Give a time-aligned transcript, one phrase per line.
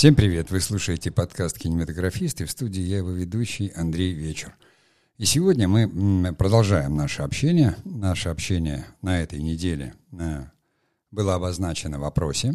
[0.00, 0.50] Всем привет!
[0.50, 4.56] Вы слушаете подкаст «Кинематографист» и в студии я его ведущий Андрей Вечер.
[5.18, 7.76] И сегодня мы продолжаем наше общение.
[7.84, 10.44] Наше общение на этой неделе э,
[11.10, 12.54] было обозначено в опросе.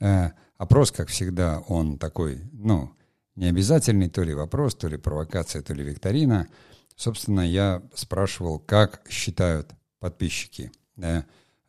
[0.00, 2.90] Э, опрос, как всегда, он такой, ну,
[3.36, 6.48] не обязательный, то ли вопрос, то ли провокация, то ли викторина.
[6.96, 10.72] Собственно, я спрашивал, как считают подписчики,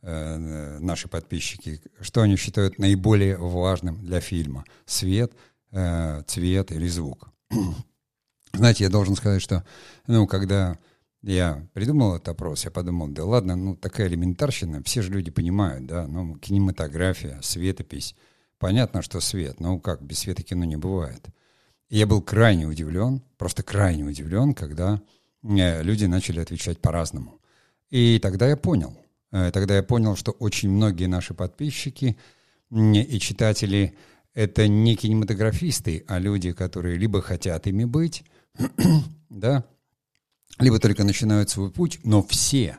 [0.03, 4.65] э, наши подписчики, что они считают наиболее важным для фильма.
[4.85, 5.33] Свет,
[5.71, 7.29] э, цвет или звук.
[8.53, 9.63] Знаете, я должен сказать, что,
[10.05, 10.77] ну, когда
[11.23, 15.85] я придумал этот опрос, я подумал, да ладно, ну, такая элементарщина, все же люди понимают,
[15.85, 18.15] да, ну, кинематография, светопись.
[18.59, 21.25] Понятно, что свет, ну, как, без света кино не бывает.
[21.89, 25.01] И я был крайне удивлен, просто крайне удивлен, когда
[25.43, 27.39] э, люди начали отвечать по-разному.
[27.89, 28.97] И тогда я понял,
[29.51, 32.17] тогда я понял, что очень многие наши подписчики
[32.71, 33.95] и читатели—
[34.33, 38.23] это не кинематографисты, а люди, которые либо хотят ими быть,
[39.29, 39.65] да,
[40.59, 42.77] либо только начинают свой путь, но все,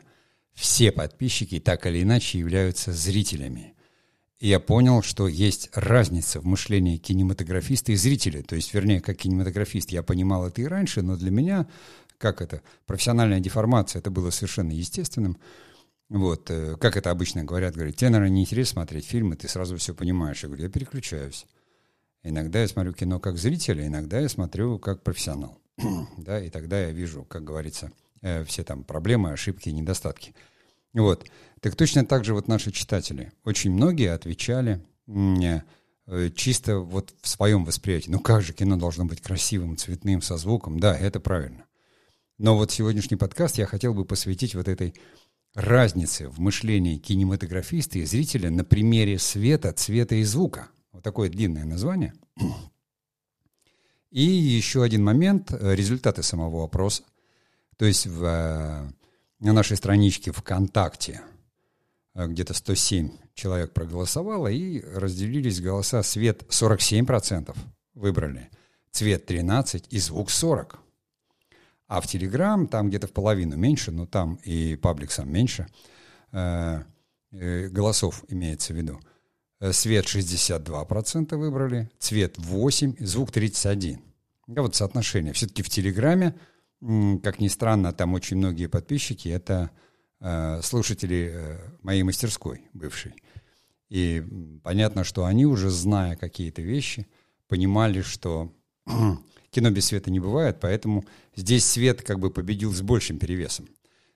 [0.53, 3.73] все подписчики так или иначе являются зрителями.
[4.39, 8.43] И я понял, что есть разница в мышлении кинематографиста и зрителя.
[8.43, 11.67] То есть, вернее, как кинематографист я понимал это и раньше, но для меня,
[12.17, 15.37] как это, профессиональная деформация, это было совершенно естественным.
[16.09, 19.93] Вот, э, как это обычно говорят, говорят, тебе, наверное, неинтересно смотреть фильмы, ты сразу все
[19.93, 20.43] понимаешь.
[20.43, 21.45] Я говорю, я переключаюсь.
[22.23, 25.57] Иногда я смотрю кино как зритель, а иногда я смотрю как профессионал.
[26.17, 30.35] да, и тогда я вижу, как говорится, э, все там проблемы, ошибки, недостатки.
[30.93, 31.27] Вот.
[31.59, 33.31] Так точно так же вот наши читатели.
[33.43, 35.63] Очень многие отвечали мне
[36.07, 38.09] э, чисто вот в своем восприятии.
[38.09, 40.79] Ну как же кино должно быть красивым, цветным, со звуком?
[40.79, 41.65] Да, это правильно.
[42.37, 44.93] Но вот сегодняшний подкаст я хотел бы посвятить вот этой
[45.55, 50.67] разнице в мышлении кинематографиста и зрителя на примере света, цвета и звука.
[50.91, 52.13] Вот такое длинное название.
[54.11, 57.03] И еще один момент, результаты самого опроса.
[57.77, 58.91] То есть в, э,
[59.39, 61.21] на нашей страничке ВКонтакте
[62.13, 66.01] э, где-то 107 человек проголосовало, и разделились голоса.
[66.03, 67.55] Свет 47%
[67.93, 68.49] выбрали,
[68.91, 70.77] цвет 13% и звук 40%.
[71.95, 75.67] А в Телеграм там где-то в половину меньше, но там и паблик сам меньше,
[77.31, 78.99] голосов имеется в виду.
[79.59, 83.99] Э, свет 62% выбрали, цвет 8, звук 31.
[84.47, 85.33] Да, вот соотношение.
[85.33, 86.35] Все-таки в Телеграме,
[87.23, 89.71] как ни странно, там очень многие подписчики, это
[90.19, 93.13] э, слушатели э, моей мастерской бывшей.
[93.89, 94.23] И
[94.63, 97.07] понятно, что они уже, зная какие-то вещи,
[97.47, 98.53] понимали, что
[99.55, 103.67] кино без света не бывает, поэтому здесь свет как бы победил с большим перевесом.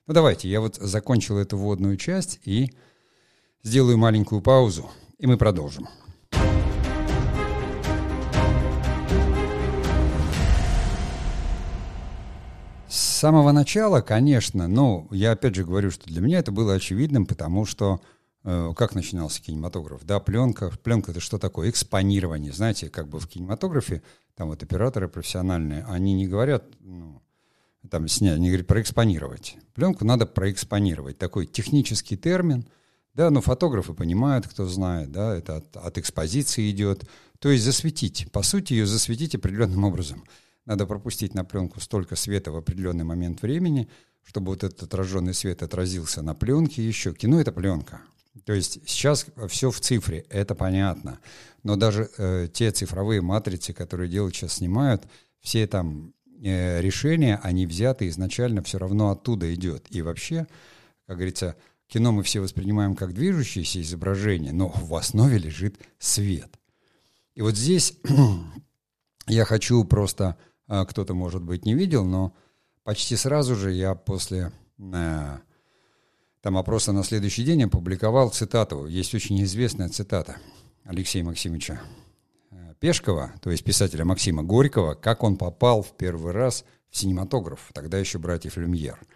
[0.06, 2.70] Ну давайте, я вот закончил эту вводную часть и
[3.62, 5.88] сделаю маленькую паузу и мы продолжим.
[12.88, 17.24] С самого начала, конечно, ну, я опять же говорю, что для меня это было очевидным,
[17.24, 18.00] потому что
[18.42, 20.04] как начинался кинематограф?
[20.04, 20.70] Да, пленка.
[20.82, 21.70] Пленка это что такое?
[21.70, 22.52] Экспонирование.
[22.52, 24.02] Знаете, как бы в кинематографе,
[24.34, 27.22] там вот операторы профессиональные, они не говорят, ну,
[27.90, 29.56] там снять, они говорят проэкспонировать.
[29.74, 31.18] Пленку надо проэкспонировать.
[31.18, 32.66] Такой технический термин–
[33.14, 37.04] да, но фотографы понимают, кто знает, да, это от, от экспозиции идет.
[37.38, 40.24] То есть засветить, по сути, ее засветить определенным образом.
[40.64, 43.88] Надо пропустить на пленку столько света в определенный момент времени,
[44.22, 47.12] чтобы вот этот отраженный свет отразился на пленке еще.
[47.12, 48.00] Кино— это пленка.
[48.50, 51.20] То есть сейчас все в цифре, это понятно.
[51.62, 55.04] Но даже э, те цифровые матрицы, которые делают сейчас, снимают,
[55.38, 59.86] все там э, решения, они взяты изначально, все равно оттуда идет.
[59.90, 60.48] И вообще,
[61.06, 61.54] как говорится,
[61.86, 66.50] Кино мы все воспринимаем как движущееся изображение, но в основе лежит свет.
[67.36, 67.94] И вот здесь
[69.28, 72.34] я хочу просто, а, кто-то, может быть, не видел, но
[72.82, 75.38] почти сразу же я после э,
[76.40, 78.86] там опроса на следующий день опубликовал цитату.
[78.86, 80.36] Есть очень известная цитата
[80.84, 81.80] Алексея Максимовича
[82.50, 87.70] э, Пешкова, то есть писателя Максима Горького, как он попал в первый раз в синематограф,
[87.72, 88.98] тогда еще братьев Люмьер–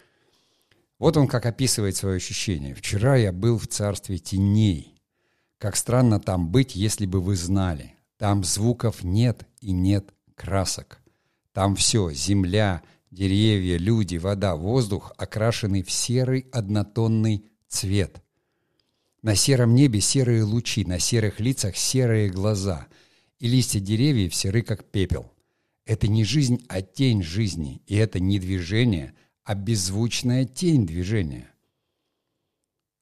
[0.98, 2.74] вот он как описывает свое ощущение.
[2.74, 4.94] «Вчера я был в царстве теней.
[5.58, 7.94] Как странно там быть, если бы вы знали.
[8.16, 11.00] Там звуков нет и нет красок.
[11.52, 12.82] Там все— земля,
[13.14, 18.22] деревья, люди, вода, воздух— окрашены в серый однотонный цвет.
[19.22, 22.86] На сером небе серые лучи, на серых лицах серые глаза,
[23.38, 25.32] и листья деревьев серы, как пепел.
[25.86, 29.14] Это не жизнь, а тень жизни, и это не движение—
[29.44, 31.50] а беззвучная тень движения.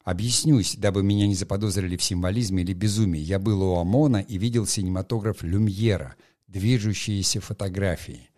[0.04, 3.20] Объяснюсь, дабы меня не заподозрили в символизме или безумии.
[3.20, 6.16] Я был у ОМОНа и видел синематограф Люмьера,
[6.48, 8.28] движущиеся фотографии.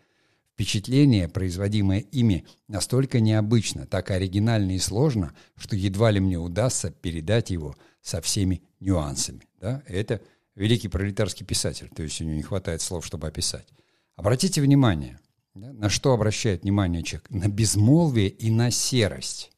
[0.55, 7.51] Впечатление, производимое ими, настолько необычно, так оригинально и сложно, что едва ли мне удастся передать
[7.51, 9.49] его со всеми нюансами.
[9.61, 9.83] Да?
[9.89, 10.21] Это
[10.55, 13.67] великий пролетарский писатель, то есть у него не хватает слов, чтобы описать.
[14.15, 15.19] Обратите внимание,
[15.57, 17.29] да, на что обращает внимание человек?
[17.31, 19.51] На безмолвие и на серость.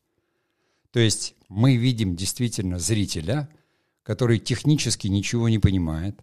[0.92, 3.50] То есть мы видим действительно зрителя,
[4.02, 6.18] который технически ничего не понимает.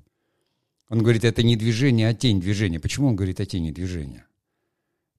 [0.90, 2.80] Он говорит, это не движение, а тень движения.
[2.80, 4.26] Почему он говорит о тени движения?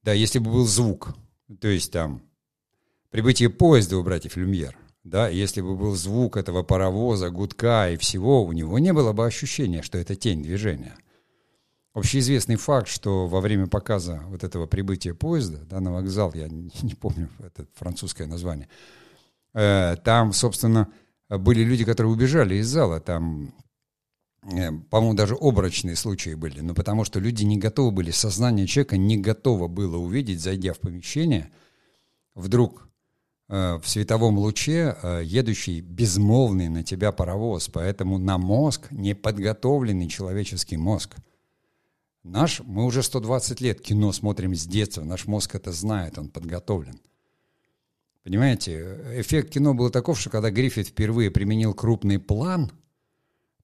[0.04, 1.14] Да, если бы был звук,
[1.60, 2.22] то есть там
[3.10, 8.44] прибытие поезда у братьев Люмьер, да, если бы был звук этого паровоза, гудка и всего,
[8.44, 10.94] у него не было бы ощущения, что это тень движения.
[11.94, 16.94] Общеизвестный факт, что во время показа вот этого прибытия поезда да, на вокзал, я не,
[17.00, 18.68] помню это французское название,
[19.54, 20.92] э, там, собственно,
[21.30, 23.54] были люди, которые убежали из зала, там,
[24.90, 29.16] по-моему, даже обрачные случаи были, но потому что люди не готовы были, сознание человека не
[29.16, 31.50] готово было увидеть, зайдя в помещение,
[32.34, 32.88] вдруг
[33.48, 40.76] э, в световом луче э, едущий безмолвный на тебя паровоз, поэтому на мозг неподготовленный человеческий
[40.76, 41.16] мозг–
[42.24, 46.98] Наш, мы уже 120 лет кино смотрим с детства, наш мозг это знает, он подготовлен.
[48.22, 52.72] Понимаете, эффект кино был таков, что когда Гриффит впервые применил крупный план,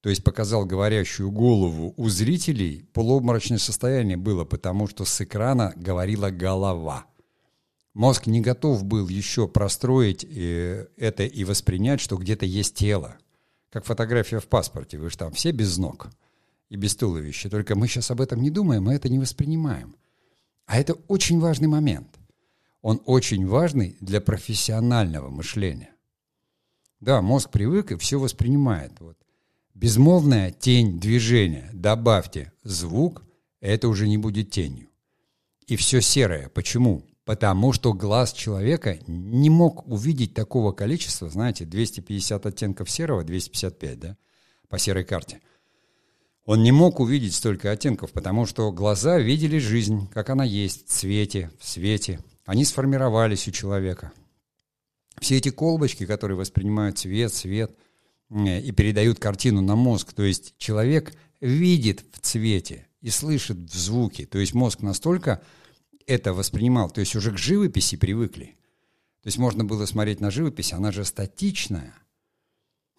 [0.00, 6.30] то есть показал говорящую голову у зрителей, полуобморочное состояние было, потому что с экрана говорила
[6.30, 7.06] голова.
[7.92, 13.18] Мозг не готов был еще простроить э, это и воспринять, что где-то есть тело.
[13.70, 16.08] Как фотография в паспорте, вы же там все без ног
[16.70, 17.50] и без туловища.
[17.50, 19.96] Только мы сейчас об этом не думаем, мы это не воспринимаем.
[20.66, 22.08] А это очень важный момент.
[22.80, 25.94] Он очень важный для профессионального мышления.
[27.00, 28.92] Да, мозг привык и все воспринимает.
[29.00, 29.18] Вот.
[29.80, 31.70] Безмолвная тень движения.
[31.72, 33.22] Добавьте звук,
[33.62, 34.90] это уже не будет тенью.
[35.66, 36.50] И все серое.
[36.50, 37.06] Почему?
[37.24, 44.16] Потому что глаз человека не мог увидеть такого количества, знаете, 250 оттенков серого, 255, да,
[44.68, 45.40] по серой карте–
[46.46, 50.90] он не мог увидеть столько оттенков, потому что глаза видели жизнь, как она есть, в
[50.90, 52.18] цвете, в свете.
[52.44, 54.10] Они сформировались у человека.
[55.20, 57.70] Все эти колбочки, которые воспринимают цвет, свет
[58.30, 64.26] и передают картину на мозг, то есть человек видит в цвете и слышит в звуке.
[64.26, 65.42] То есть мозг настолько
[66.06, 68.56] это воспринимал, то есть уже к живописи привыкли.
[69.22, 71.94] То есть можно было смотреть на живопись, она же статичная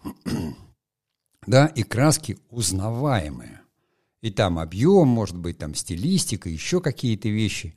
[1.47, 3.61] да, и краски узнаваемые.
[4.21, 7.75] И там объем, может быть, там стилистика, еще какие-то вещи,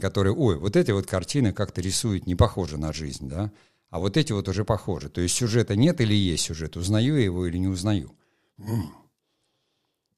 [0.00, 3.52] которые, ой, вот эти вот картины как-то рисуют не похожи на жизнь, да,
[3.90, 5.08] а вот эти вот уже похожи.
[5.08, 8.16] То есть сюжета нет или есть сюжет, узнаю я его или не узнаю.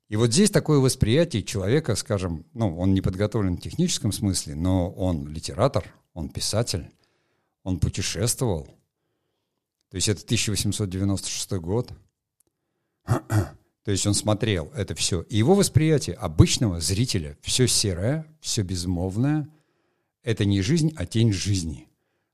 [0.08, 4.90] И вот здесь такое восприятие человека, скажем, ну, он не подготовлен в техническом смысле, но
[4.90, 6.90] он литератор, он писатель,
[7.62, 8.66] он путешествовал.
[9.88, 11.92] То есть это 1896 год,
[13.04, 15.22] то есть он смотрел это все.
[15.22, 19.48] И его восприятие обычного зрителя, все серое, все безмолвное,
[20.22, 21.88] это не жизнь, а тень жизни.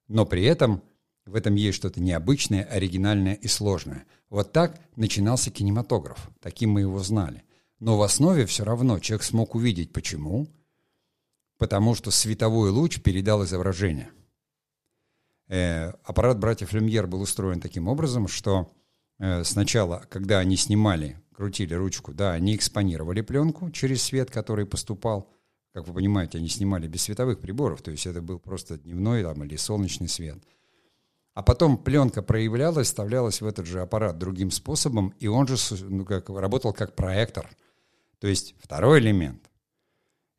[0.08, 0.82] Но при этом
[1.28, 4.04] в этом есть что-то необычное, оригинальное и сложное.
[4.30, 6.30] Вот так начинался кинематограф.
[6.40, 7.44] Таким мы его знали.
[7.80, 9.92] Но в основе все равно человек смог увидеть.
[9.92, 10.49] Почему?
[11.58, 14.11] Потому что световой луч передал изображение.
[15.49, 18.73] Э, аппарат братьев Люмьер был устроен таким образом, что
[19.18, 25.30] Э, сначала, когда они снимали, крутили ручку, да, они экспонировали пленку через свет, который поступал.
[25.73, 29.44] Как вы понимаете, они снимали без световых приборов, то есть это был просто дневной там,
[29.44, 30.38] или солнечный свет.
[31.38, 36.04] А потом пленка проявлялась, вставлялась в этот же аппарат другим способом, и он же ну,
[36.04, 37.49] как, работал как проектор.
[38.18, 39.49] То есть второй элемент.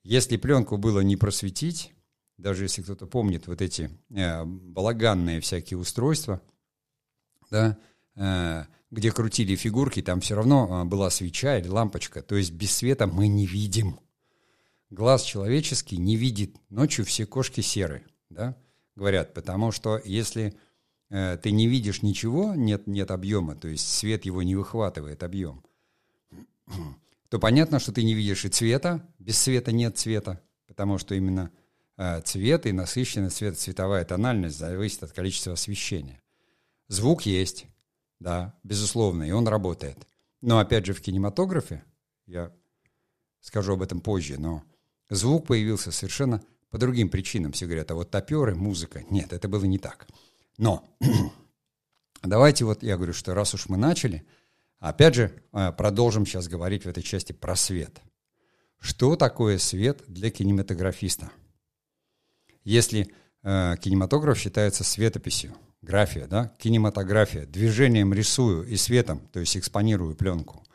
[0.04, 1.94] Если пленку было не просветить,
[2.38, 6.42] даже если кто-то помнит вот эти э, балаганные всякие устройства,
[7.50, 7.78] да,
[8.20, 12.22] Э, где крутили фигурки, там все равно э, была свеча или лампочка.
[12.22, 14.00] То есть без света мы не видим.
[14.90, 16.58] Глаз человеческий не видит.
[16.70, 18.58] Ночью все кошки серые, да,
[18.96, 19.34] говорят.
[19.34, 20.54] Потому что если
[21.10, 25.64] ты не видишь ничего, нет, нет объема, то есть свет его не выхватывает объем,
[27.30, 29.08] то понятно, что ты не видишь и цвета.
[29.18, 31.52] Без света нет цвета, потому что именно
[32.24, 36.22] цвет и насыщенность цвета, цветовая тональность зависит от количества освещения.
[36.88, 37.66] Звук есть,
[38.20, 39.98] да, безусловно, и он работает.
[40.42, 41.84] Но опять же в кинематографе,
[42.26, 42.52] я
[43.42, 44.64] скажу об этом позже, но
[45.10, 47.52] звук появился совершенно по другим причинам.
[47.52, 49.04] Все говорят, а вот топеры, музыка.
[49.10, 50.08] Нет, это было не так.
[50.60, 50.86] Но
[52.22, 54.26] давайте вот я говорю, что раз уж мы начали,
[54.80, 58.02] опять же, э, продолжим сейчас говорить в этой части про свет.
[58.78, 61.32] Что такое свет для кинематографиста?
[62.66, 63.08] Если
[63.42, 70.66] э, кинематограф считается светописью, графия, да, кинематография, движением рисую и светом, то есть экспонирую пленку.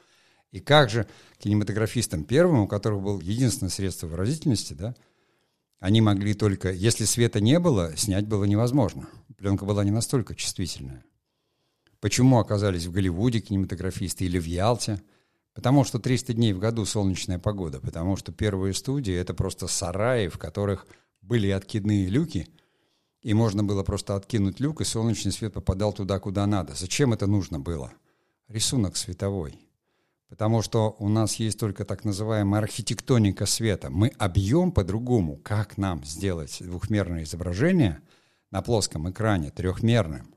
[0.50, 1.06] И как же
[1.38, 4.94] кинематографистам первым, у которых был единственное средство выразительности, да,
[5.80, 9.08] они могли только, если света не было, снять было невозможно.
[9.36, 11.04] Пленка была не настолько чувствительная.
[12.00, 15.02] Почему оказались в Голливуде кинематографисты или в Ялте?
[15.54, 20.28] Потому что 300 дней в году солнечная погода, потому что первые студии— это просто сараи,
[20.28, 20.86] в которых
[21.22, 22.48] были откидные люки,
[23.22, 26.74] и можно было просто откинуть люк, и солнечный свет попадал туда, куда надо.
[26.74, 27.92] Зачем это нужно было?
[28.48, 29.58] Рисунок световой
[30.34, 33.88] потому что у нас есть только так называемая архитектоника света.
[33.88, 38.00] Мы объем по-другому, как нам сделать двухмерное изображение
[38.50, 40.34] на плоском экране трехмерным.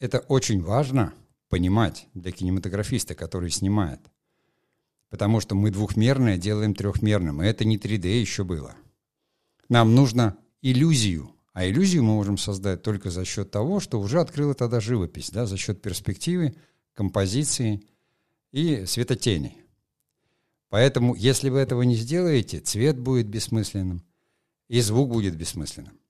[0.00, 1.14] Это очень важно
[1.48, 4.00] понимать для кинематографиста, который снимает.
[5.10, 8.74] Потому что мы двухмерное делаем трехмерным, и это не 3D еще было.
[9.68, 14.54] Нам нужно иллюзию, а иллюзию мы можем создать только за счет того, что уже открыла
[14.54, 16.56] тогда живопись, да, за счет перспективы,
[16.94, 17.86] композиции–
[18.56, 19.54] и светотени.
[20.70, 24.02] Поэтому, если вы этого не сделаете, цвет будет бессмысленным,
[24.68, 26.00] и звук будет бессмысленным.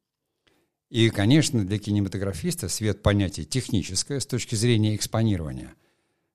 [0.88, 5.74] И, конечно, для кинематографиста свет понятие техническое с точки зрения экспонирования.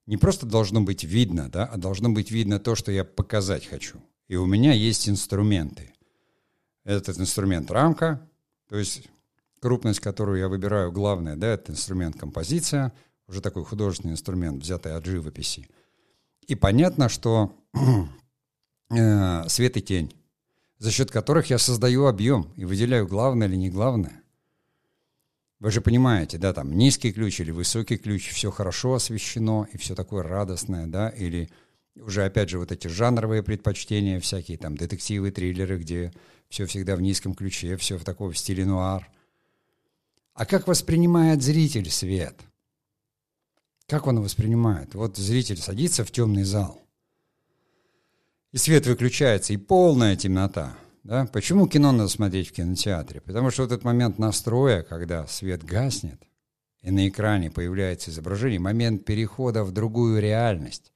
[0.06, 4.03] Не просто должно быть видно, да, а должно быть видно то, что я показать хочу.
[4.27, 5.94] И у меня есть инструменты.
[6.84, 8.30] Этот инструмент рамка,
[8.68, 9.08] то есть
[9.62, 12.91] крупность, которую я выбираю, главное, да, это инструмент композиция,
[13.30, 15.70] уже такой художественный инструмент, взятый от живописи–
[16.51, 17.55] и понятно, что
[18.89, 20.13] э, свет и тень,
[20.79, 24.22] за счет которых я создаю объем и выделяю главное или не главное.
[25.62, 29.96] Вы же понимаете, да, там низкий ключ или высокий ключ, все хорошо освещено и все
[29.96, 31.50] такое радостное, да, или
[31.96, 36.12] уже опять же вот эти жанровые предпочтения, всякие там детективы, триллеры, где
[36.50, 39.10] все всегда в низком ключе, все в таком стиле нуар.
[40.34, 42.36] А как воспринимает зритель свет–
[43.91, 44.95] как он воспринимает?
[44.95, 46.81] Вот зритель садится в темный зал,
[48.53, 50.77] и свет выключается, и полная темнота.
[51.03, 51.25] Да?
[51.25, 53.19] Почему кино надо смотреть в кинотеатре?
[53.19, 56.24] Потому что вот этот момент настроя, когда свет гаснет,
[56.81, 60.93] и на экране появляется изображение, момент перехода в другую реальность.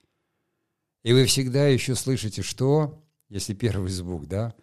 [1.04, 4.54] И вы всегда еще слышите, что, если первый звук, да,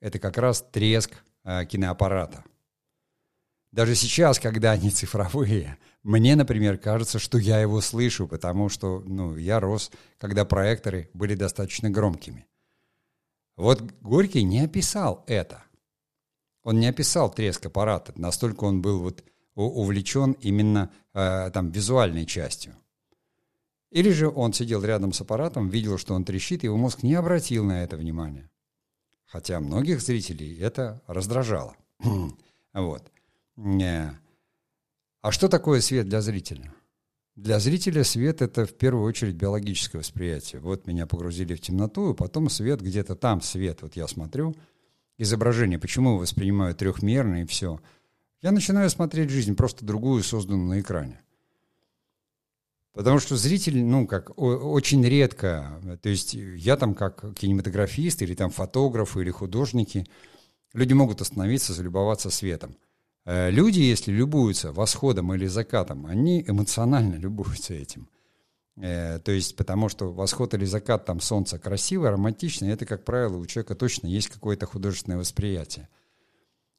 [0.00, 1.12] это как раз треск
[1.44, 2.42] э, киноаппарата–
[3.76, 5.76] даже сейчас, когда они цифровые,
[6.06, 11.34] мне, например, кажется, что я его слышу, потому что ну, я рос, когда проекторы были
[11.34, 12.46] достаточно громкими.
[13.56, 15.64] Вот Горький не описал это.
[16.62, 19.24] Он не описал треск аппарата, настолько он был вот
[19.56, 22.76] увлечен именно э, там визуальной частью.
[23.90, 27.14] Или же он сидел рядом с аппаратом, видел, что он трещит, и его мозг не
[27.14, 28.48] обратил на это внимания.
[29.24, 31.74] Хотя многих зрителей это раздражало.
[32.74, 33.02] вот.
[35.26, 36.72] А что такое свет для зрителя?
[37.34, 40.60] Для зрителя свет— это в первую очередь биологическое восприятие.
[40.60, 43.82] Вот меня погрузили в темноту, и потом свет где-то там, свет.
[43.82, 44.54] Вот я смотрю,
[45.18, 47.80] изображение, почему воспринимаю трехмерно и все.
[48.40, 51.20] Я начинаю смотреть жизнь, просто другую, созданную на экране.
[52.92, 58.50] Потому что зритель, ну, как, очень редко, то есть я там как кинематографист или там
[58.50, 60.06] фотограф или художники,
[60.72, 62.76] люди могут остановиться, залюбоваться светом.
[63.26, 68.08] Э, люди, если любуются восходом или закатом, они эмоционально любуются этим.
[68.76, 73.36] Э, то есть, потому что восход или закат, там солнце красивое, романтичное, это, как правило,
[73.36, 75.88] у человека точно есть какое-то художественное восприятие.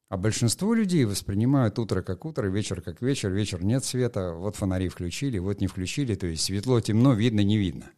[0.09, 4.87] А большинство людей воспринимают утро как утро, вечер как вечер, вечер нет света, вот фонари
[4.87, 7.91] включили, вот не включили, то есть светло, темно, видно, не видно.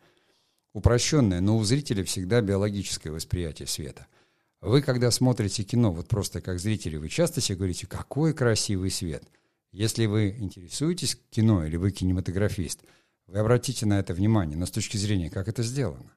[0.74, 4.08] Упрощенное, но у зрителя всегда биологическое восприятие света–
[4.62, 9.24] вы, когда смотрите кино, вот просто как зрители, вы часто себе говорите, какой красивый свет.
[9.72, 12.82] Если вы интересуетесь кино или вы кинематографист,
[13.28, 16.12] вы обратите на это внимание, но с точки зрения, как это сделано.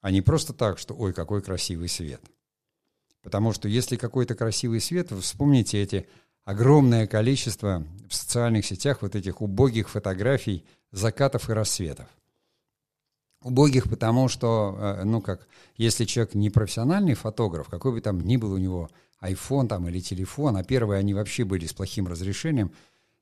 [0.00, 2.22] А не просто так, что «ой, какой красивый свет».
[3.22, 6.08] Потому что если какой-то красивый свет, вы вспомните эти
[6.44, 12.08] огромное количество в социальных сетях вот этих убогих фотографий закатов и рассветов.
[13.42, 18.36] Убогих, потому что, э, ну как, если человек не профессиональный фотограф, какой бы там ни
[18.36, 18.90] был у него
[19.22, 22.72] iPhone там или телефон, а первые они вообще были с плохим разрешением,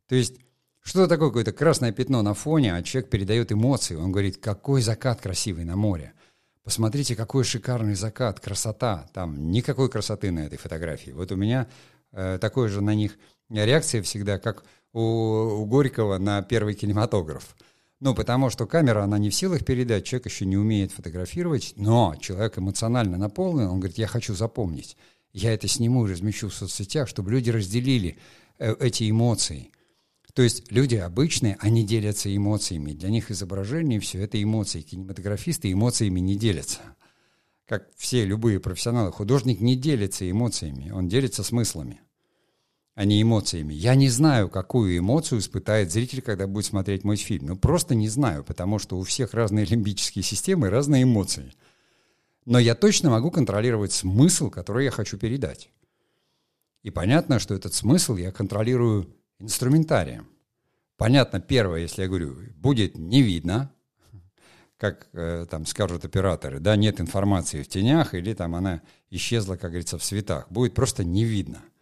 [0.09, 0.35] то есть
[0.83, 5.21] что такое какое-то красное пятно на фоне, а человек передает эмоции, он говорит, какой закат
[5.21, 6.15] красивый на море,
[6.65, 11.11] посмотрите, какой шикарный закат, красота, там никакой красоты на этой фотографии.
[11.11, 11.69] Вот у меня
[12.13, 13.19] э, такой же на них
[13.51, 17.55] реакция всегда, как у, у Горького на первый кинематограф.
[18.01, 22.15] Ну, потому что камера, она не в силах передать, человек еще не умеет фотографировать, но
[22.21, 24.97] человек эмоционально наполнен, он говорит, я хочу запомнить.
[25.33, 28.19] Я это сниму и размещу в соцсетях, чтобы люди разделили
[28.59, 29.73] э, эти эмоции.
[30.33, 32.93] То есть люди обычные, они делятся эмоциями.
[32.93, 34.83] Для них изображение все это эмоции.
[34.83, 36.81] Кинематографисты эмоциями не делятся.
[37.67, 42.01] Как все любые профессионалы, художник не делится эмоциями, он делится смыслами
[42.99, 43.75] а не эмоциями.
[43.75, 47.47] Я не знаю, какую эмоцию испытает зритель, когда будет смотреть мой фильм.
[47.47, 51.53] Ну, просто не знаю, потому что у всех разные лимбические системы, разные эмоции.
[52.45, 55.71] Но я точно могу контролировать смысл, который я хочу передать.
[56.83, 60.27] И понятно, что этот смысл я контролирую инструментарием.
[60.97, 63.73] Понятно, первое, если я говорю, будет не видно,
[64.77, 69.71] как э, там скажут операторы, да, нет информации в тенях, или там она исчезла, как
[69.71, 70.51] говорится, в светах.
[70.51, 71.63] Будет просто не видно–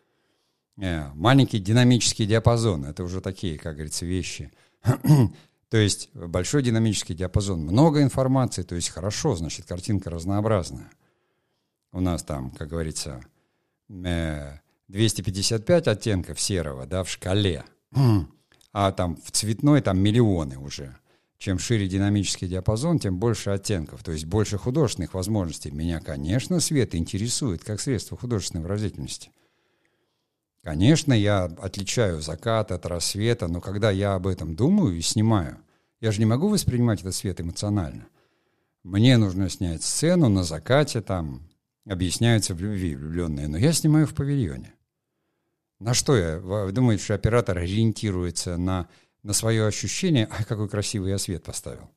[0.77, 4.53] маленький динамический диапазон, это уже такие, как говорится, вещи.
[5.71, 10.91] то есть большой динамический диапазон, много информации, то есть хорошо, значит, картинка разнообразная.
[11.93, 13.25] У нас там, как говорится,
[13.89, 17.65] 255 э, оттенков серого, да, в шкале,
[18.73, 20.97] а там в цветной там миллионы уже.
[21.39, 25.71] Чем шире динамический диапазон, тем больше оттенков, то есть больше художественных возможностей.
[25.71, 29.31] Меня, конечно, свет интересует как средство художественной выразительности.
[30.67, 35.59] Конечно, я отличаю закат от рассвета, но когда я об этом думаю и снимаю,
[36.01, 38.09] я же не могу воспринимать этот свет эмоционально.
[38.83, 41.49] Мне нужно снять сцену на закате, там
[41.89, 44.75] объясняются в любви влюбленные, но я снимаю в павильоне.
[45.79, 46.41] На что я?
[46.73, 48.89] Думаете, что оператор ориентируется на,
[49.23, 50.29] на свое ощущение?
[50.33, 51.89] Ай, какой красивый я свет поставил.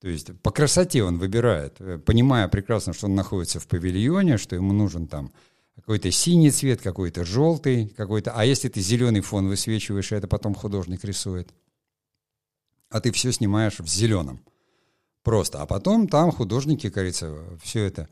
[0.00, 4.72] То есть по красоте он выбирает, понимая прекрасно, что он находится в павильоне, что ему
[4.72, 5.34] нужен там
[5.76, 8.32] какой-то синий цвет, какой-то желтый, какой-то...
[8.32, 11.52] А если ты зеленый фон высвечиваешь, это потом художник рисует.
[12.90, 14.40] А ты все снимаешь в зеленом.
[15.22, 15.60] Просто.
[15.62, 18.08] А потом там художники, кажется, все это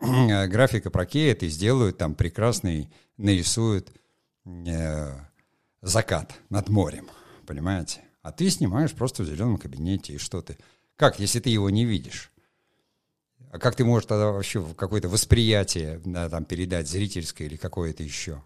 [0.00, 3.92] графика прокеет и сделают там прекрасный, нарисуют
[4.44, 5.12] э,
[5.80, 7.08] закат над морем.
[7.46, 8.02] Понимаете?
[8.22, 10.58] А ты снимаешь просто в зеленом кабинете, и что ты...
[10.96, 12.32] Как, если ты его не видишь?
[13.56, 18.42] А как ты можешь тогда вообще какое-то восприятие да, там, передать зрительское или какое-то еще?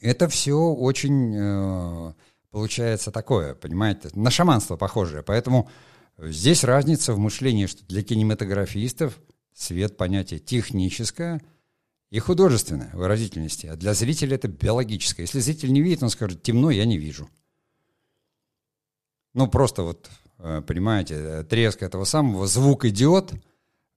[0.00, 2.14] Это все очень э,
[2.50, 5.22] получается такое, понимаете, на шаманство похожее.
[5.22, 5.68] Поэтому
[6.16, 9.20] здесь разница в мышлении, что для кинематографистов
[9.52, 11.42] свет понятие техническое
[12.08, 15.26] и художественное выразительности, а для зрителя это биологическое.
[15.26, 17.28] Если зритель не видит, он скажет, темно, я не вижу.
[19.34, 23.32] Ну, просто вот понимаете, э, треск этого самого, звук идет,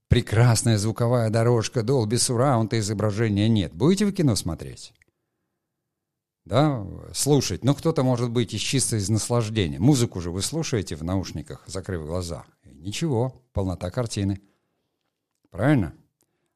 [0.08, 3.74] прекрасная звуковая дорожка, Dolby Surround, изображения нет.
[3.74, 4.94] Будете вы кино смотреть?
[6.46, 7.66] Да, слушать.
[7.66, 9.80] Ну, кто-то, может быть, из чисто из наслаждения.
[9.80, 12.46] Музыку же вы слушаете в наушниках, закрыв глаза.
[12.64, 14.40] И ничего, полнота картины.
[15.50, 15.94] Правильно?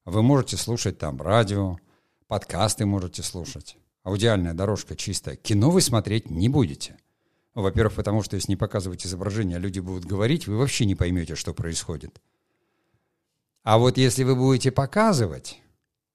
[0.05, 1.77] Вы можете слушать там радио,
[2.27, 3.77] подкасты можете слушать.
[4.03, 5.35] Аудиальная дорожка чистая.
[5.35, 6.97] Кино вы смотреть не будете.
[7.53, 11.35] Во-первых, потому что если не показывать изображение, а люди будут говорить, вы вообще не поймете,
[11.35, 12.21] что происходит.
[13.63, 15.61] А вот если вы будете показывать,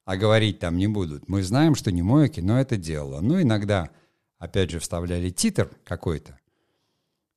[0.05, 3.21] а говорить там не будут, мы знаем, что не мое кино это делало.
[3.21, 3.91] Ну, иногда,
[4.39, 6.39] опять же, вставляли титр какой-то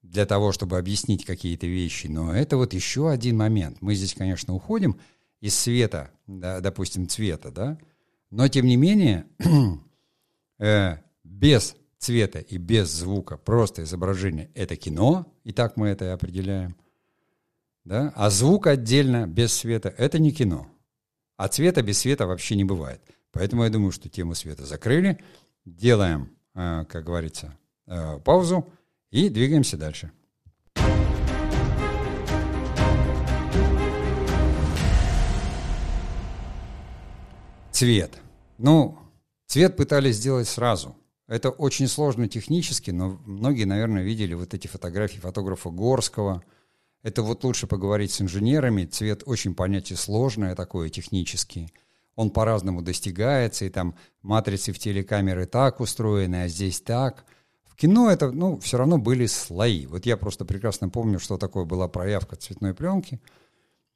[0.01, 2.07] для того, чтобы объяснить какие-то вещи.
[2.07, 3.81] Но это вот еще один момент.
[3.81, 4.99] Мы здесь, конечно, уходим
[5.41, 7.77] из света, да, допустим, цвета, да,
[8.31, 9.25] но тем не менее,
[10.59, 16.09] э, без цвета и без звука, просто изображение— это кино, и так мы это и
[16.09, 16.75] определяем.
[17.83, 18.13] Да?
[18.15, 20.67] А звук отдельно, без света— это не кино.
[21.37, 23.01] А цвета без света вообще не бывает.
[23.31, 25.19] Поэтому я думаю, что тему света закрыли.
[25.65, 28.67] Делаем, э, как говорится, э, паузу
[29.11, 30.11] и двигаемся дальше.
[37.71, 38.19] Цвет.
[38.57, 38.97] Ну,
[39.45, 40.95] цвет пытались сделать сразу.
[41.29, 46.43] Это очень сложно технически, но многие, наверное, видели вот эти фотографии фотографа Горского.
[47.03, 48.85] Это вот лучше поговорить с инженерами.
[48.85, 51.71] Цвет очень понятие сложное такое технически.
[52.15, 57.23] Он по-разному достигается, и там матрицы в телекамеры так устроены, а здесь так.
[57.63, 59.85] В кино это, ну, все равно были слои.
[59.85, 63.21] Вот я просто прекрасно помню, что такое была проявка цветной пленки,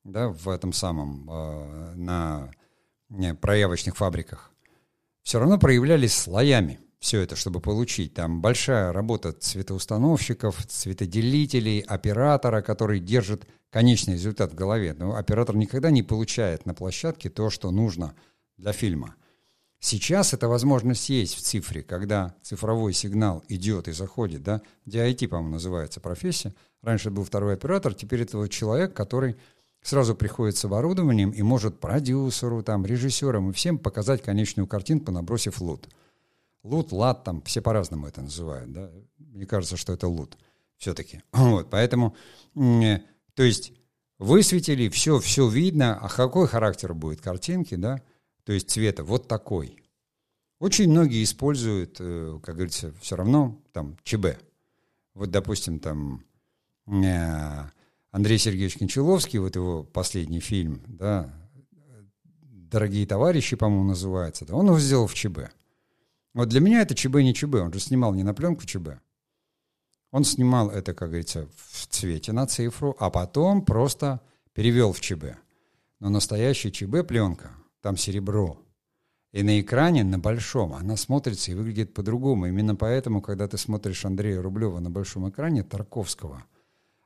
[0.04, 2.52] да, в этом самом, э, на
[3.10, 4.52] не, проявочных фабриках.
[5.24, 8.14] Все равно проявлялись слоями все это, чтобы получить.
[8.14, 14.96] Там большая работа цветоустановщиков, цветоделителей, оператора, который держит конечный результат в голове.
[14.98, 18.16] Но оператор никогда не получает на площадке то, что нужно
[18.56, 19.16] для фильма.
[19.82, 25.56] Сейчас эта возможность есть в цифре, когда цифровой сигнал идет и заходит, да, DIT, по-моему,
[25.56, 26.56] называется профессия.
[26.82, 29.36] Раньше был второй оператор, теперь это вот человек, который
[29.82, 35.60] сразу приходит с оборудованием и может продюсеру, там, режиссерам и всем показать конечную картинку, набросив
[35.60, 35.90] лут.
[36.64, 38.90] Лут, лад, там, все по-разному это называют, да.
[39.18, 40.38] Мне кажется, что это лут
[40.78, 41.22] все-таки.
[41.32, 42.16] Вот, поэтому,
[42.54, 43.74] то есть
[44.20, 48.02] высветили, все, все видно, а какой характер будет картинки, да,
[48.44, 49.78] то есть цвета, вот такой.
[50.60, 54.38] Очень многие используют, э, как говорится, все равно там ЧБ.
[55.14, 56.24] Вот, допустим, там
[56.88, 57.64] э,
[58.12, 61.34] Андрей Сергеевич Кончаловский, вот его последний фильм, да,
[62.42, 65.52] «Дорогие товарищи», по-моему, называется, да, он его сделал в ЧБ.
[66.34, 69.00] Вот для меня это ЧБ не ЧБ, он же снимал не на пленку ЧБ.
[70.12, 74.22] Он снимал это, как говорится, в цвете на цифру, а потом просто
[74.54, 75.38] перевел в ЧБ.
[76.00, 78.60] Но настоящий ЧБ пленка, там серебро.
[79.32, 82.46] И на экране, на большом, она смотрится и выглядит по-другому.
[82.46, 86.44] Именно поэтому, когда ты смотришь Андрея Рублева на большом экране, Тарковского,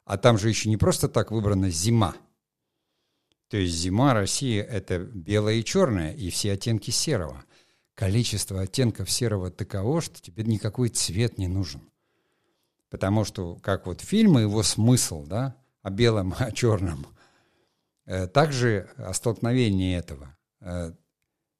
[0.04, 2.16] а там же еще не просто так выбрана зима.
[3.50, 7.46] То есть зима России— это белое и черное, и все оттенки серого.
[7.98, 11.82] Количество оттенков серого таково, что тебе никакой цвет не нужен.
[12.92, 17.08] Потому что, как вот фильмы, его смысл, да, о белом, о черном,
[18.06, 20.38] э, также о столкновении этого.
[20.62, 20.92] Э,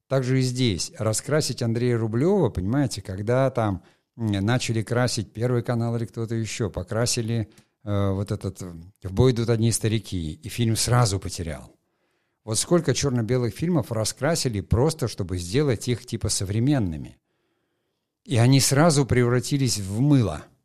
[0.08, 0.92] также и здесь.
[1.00, 3.84] Раскрасить Андрея Рублева, понимаете, когда там
[4.16, 7.50] начали красить Первый канал или кто-то еще, покрасили
[7.84, 11.77] э, вот этот «В бой идут одни старики», и фильм сразу потерял.
[12.48, 17.20] Вот сколько черно-белых фильмов раскрасили просто, чтобы сделать их типа современными.
[18.24, 20.44] И они сразу превратились в мыло–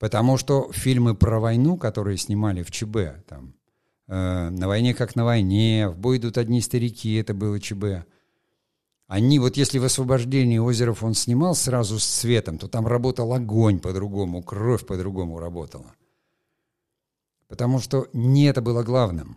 [0.00, 3.54] Потому что фильмы про войну, которые снимали в ЧБ, там,
[4.08, 8.06] э, «На войне как на войне», «В бой идут одни старики», это было ЧБ.
[9.08, 13.78] Они, вот если в «Освобождении озеров» он снимал сразу с цветом, то там работал огонь
[13.78, 15.94] по-другому, кровь по-другому работала.
[17.46, 19.36] Потому что не это было главным.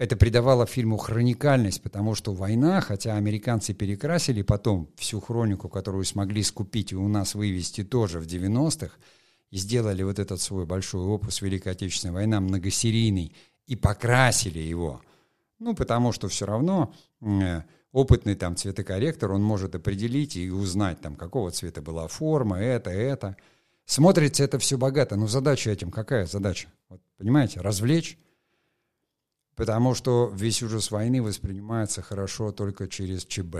[0.00, 6.42] Это придавало фильму хроникальность, потому что война, хотя американцы перекрасили потом всю хронику, которую смогли
[6.42, 8.94] скупить и у нас вывести тоже в 90-х,
[9.50, 13.36] и сделали вот этот свой большой опус Великой Отечественной войны многосерийный
[13.66, 15.02] и покрасили его.
[15.58, 17.60] Ну, потому что все равно э,
[17.92, 23.36] опытный там цветокорректор, он может определить и узнать, там, какого цвета была форма, это, это.
[23.84, 26.68] Смотрится это все богато, но задача этим какая задача?
[26.88, 28.16] Вот, понимаете, развлечь,
[29.60, 33.56] потому что весь ужас войны воспринимается хорошо только через ЧБ.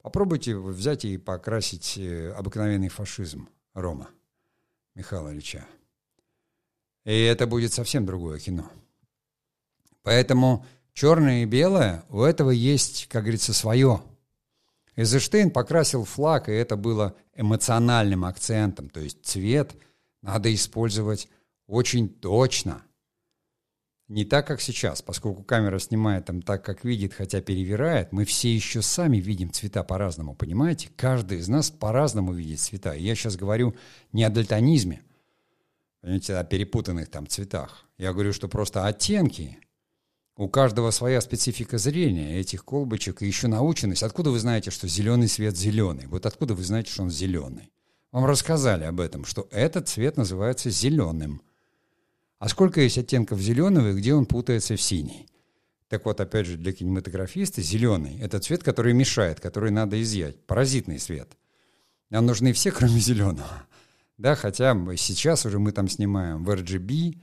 [0.00, 4.08] Попробуйте взять и покрасить э, обыкновенный фашизм Рома.
[4.94, 5.66] Михаила Ильича.
[7.04, 8.70] И это будет совсем другое кино.
[10.02, 14.02] Поэтому черное и белое, у этого есть, как говорится, свое.
[14.94, 18.88] Эйзенштейн покрасил флаг, и это было эмоциональным акцентом.
[18.88, 19.76] То есть цвет
[20.22, 21.28] надо использовать
[21.66, 22.82] очень точно.
[24.08, 28.54] Не так, как сейчас, поскольку камера снимает там так, как видит, хотя перевирает, мы все
[28.54, 30.90] еще сами видим цвета по-разному, понимаете?
[30.96, 32.94] Каждый из нас по-разному видит цвета.
[32.94, 33.74] И я сейчас говорю
[34.12, 35.02] не о дальтонизме,
[36.02, 37.84] понимаете, о перепутанных там цветах.
[37.98, 39.58] Я говорю, что просто оттенки.
[40.36, 44.04] У каждого своя специфика зрения этих колбочек и еще наученность.
[44.04, 46.06] Откуда вы знаете, что зеленый цвет зеленый?
[46.06, 47.72] Вот откуда вы знаете, что он зеленый?
[48.12, 51.42] Вам рассказали об этом, что этот цвет называется зеленым.
[52.38, 55.26] А сколько есть оттенков зеленого и где он путается в синий?
[55.88, 60.44] Так вот, опять же, для кинематографиста зеленый– это цвет, который мешает, который надо изъять.
[60.46, 61.36] Паразитный цвет.
[62.10, 63.66] Нам нужны все, кроме зеленого.
[64.18, 67.18] Да, хотя сейчас уже мы там снимаем в RGB,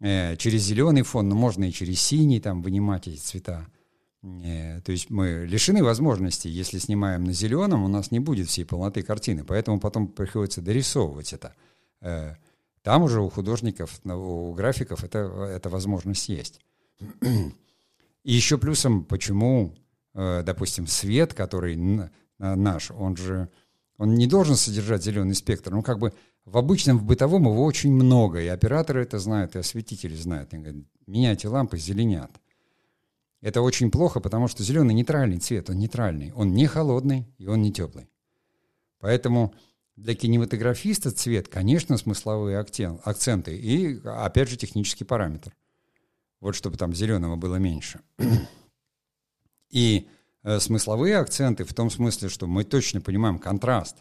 [0.00, 3.66] э, через зеленый фон, но можно и через синий там вынимать эти цвета.
[4.22, 8.64] Э, то есть мы лишены возможности, если снимаем на зеленом, у нас не будет всей
[8.64, 11.54] полноты картины, поэтому потом приходится дорисовывать это.
[12.00, 12.34] Э,
[12.88, 16.58] там уже у художников, у графиков это, эта возможность есть.
[17.20, 19.74] И еще плюсом, почему,
[20.14, 21.76] э, допустим, свет, который
[22.38, 23.50] наш, он же
[23.98, 25.70] он не должен содержать зеленый спектр.
[25.70, 26.14] Ну, как бы
[26.46, 30.54] в обычном, в бытовом его очень много, и операторы это знают, и осветители знают.
[30.54, 32.30] Они говорят, меняйте лампы, зеленят.
[33.42, 36.32] Это очень плохо, потому что зеленый нейтральный цвет, он нейтральный.
[36.32, 38.08] Он не холодный, и он не теплый.
[38.98, 39.52] Поэтому
[39.98, 45.54] для кинематографиста цвет, конечно, смысловые акценты и, опять же, технический параметр.
[46.40, 48.00] Вот чтобы там зеленого было меньше.
[49.70, 50.08] И
[50.44, 53.96] э, смысловые акценты в том смысле, что мы точно понимаем контраст.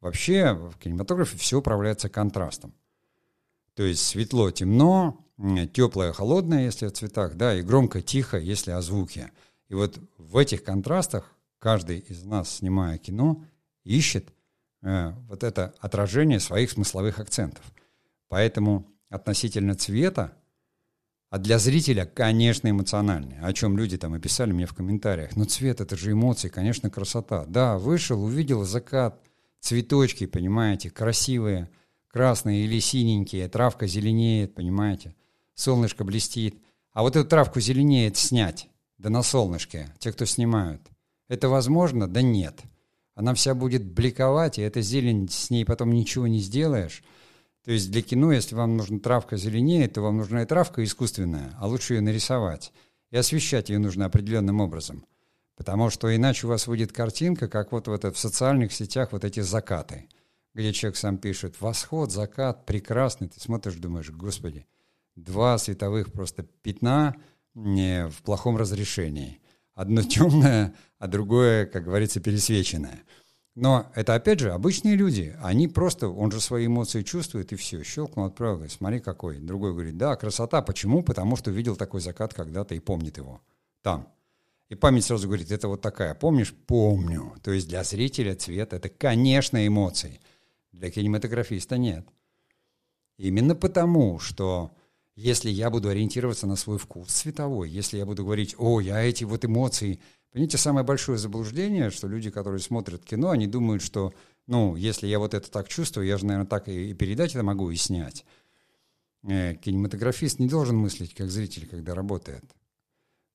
[0.00, 2.74] Вообще в кинематографе все управляется контрастом.
[3.74, 5.24] То есть светло, темно,
[5.74, 9.30] теплое, холодное, если о цветах, да, и громко, тихо, если о звуке.
[9.68, 13.44] И вот в этих контрастах каждый из нас, снимая кино,
[13.84, 14.32] ищет
[14.82, 17.64] вот это отражение своих смысловых акцентов.
[18.28, 20.32] Поэтому относительно цвета,
[21.30, 25.34] а для зрителя, конечно, эмоциональный, о чем люди там описали мне в комментариях.
[25.34, 27.46] Но цвет— это же эмоции, конечно, красота.
[27.46, 29.18] Да, вышел, увидел закат,
[29.60, 31.70] цветочки, понимаете, красивые,
[32.08, 35.14] красные или синенькие, травка зеленеет, понимаете,
[35.54, 36.62] солнышко блестит.
[36.92, 38.68] А вот эту травку зеленеет снять,
[38.98, 40.82] да на солнышке, те, кто снимают.
[41.28, 42.08] Это возможно?
[42.08, 42.60] Да нет.
[43.14, 47.02] Она вся будет бликовать, и эта зелень, с ней потом ничего не сделаешь.
[47.64, 51.54] То есть для кино, если вам нужна травка зеленее, то вам нужна и травка искусственная,
[51.58, 52.72] а лучше ее нарисовать.
[53.10, 55.04] И освещать ее нужно определенным образом.
[55.56, 59.40] Потому что иначе у вас выйдет картинка, как вот, вот в социальных сетях вот эти
[59.40, 60.08] закаты,
[60.54, 63.28] где человек сам пишет «восход, закат, прекрасный».
[63.28, 64.66] Ты смотришь, думаешь, господи,
[65.14, 67.14] два световых просто пятна
[67.54, 69.41] в плохом разрешении.
[69.74, 73.02] Одно темное, а другое, как говорится, пересвеченное–
[73.54, 75.36] но это, опять же, обычные люди.
[75.42, 77.84] Они просто, он же свои эмоции чувствует, и все.
[77.84, 79.38] Щелкнул, отправил, говорит, смотри какой.
[79.38, 80.62] Другой говорит, да, красота.
[80.62, 81.02] Почему?
[81.02, 83.42] Потому что видел такой закат когда-то и помнит его.
[83.82, 84.08] Там.
[84.70, 86.14] И память сразу говорит, это вот такая.
[86.14, 86.54] Помнишь?
[86.66, 87.34] Помню.
[87.42, 90.20] То есть для зрителя цвет— это, конечно, эмоции.
[90.72, 92.08] Для кинематографиста нет.
[93.18, 94.74] Именно потому, что
[95.14, 99.24] если я буду ориентироваться на свой вкус цветовой, если я буду говорить, о, я эти
[99.24, 100.00] вот эмоции
[100.32, 104.14] Понимаете, самое большое заблуждение, что люди, которые смотрят кино, они думают, что,
[104.46, 107.70] ну, если я вот это так чувствую, я же, наверное, так и, передать это могу,
[107.70, 108.24] и снять.
[109.24, 112.44] Э, кинематографист не должен мыслить как зритель, когда работает.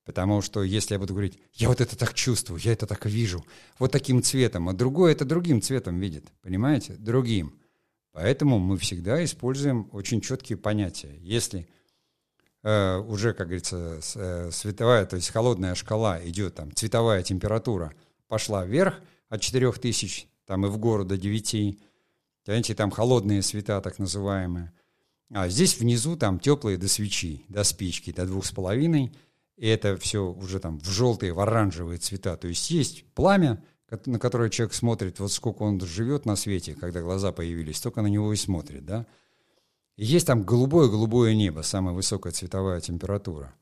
[0.06, 3.46] Потому что если я буду говорить, я вот это так чувствую, я это так вижу,
[3.78, 6.94] вот таким цветом, а другой это другим цветом видит, понимаете?
[6.94, 7.60] Другим.
[8.18, 11.20] Поэтому мы всегда используем очень четкие понятия.
[11.22, 11.70] Если
[12.64, 17.94] э, уже, как говорится, э, световая, то есть холодная шкала идет, там, цветовая температура
[18.28, 21.80] пошла вверх от 4000, там и в гору до 9,
[22.44, 24.74] понимаете, там холодные света так называемые.
[25.32, 29.16] А здесь внизу там теплые до свечи, до спички, до двух с половиной,
[29.58, 32.36] и это все уже там в желтые, в оранжевые цвета.
[32.36, 33.64] То есть есть пламя,
[34.06, 38.08] на которое человек смотрит, вот сколько он живет на свете, когда глаза появились, только на
[38.08, 39.06] него и смотрит, да.
[39.96, 43.54] И есть там голубое-голубое небо, самая высокая цветовая температура.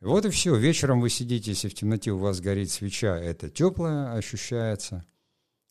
[0.00, 0.54] Вот и все.
[0.54, 5.04] Вечером вы сидите, если в темноте у вас горит свеча, это теплое ощущается.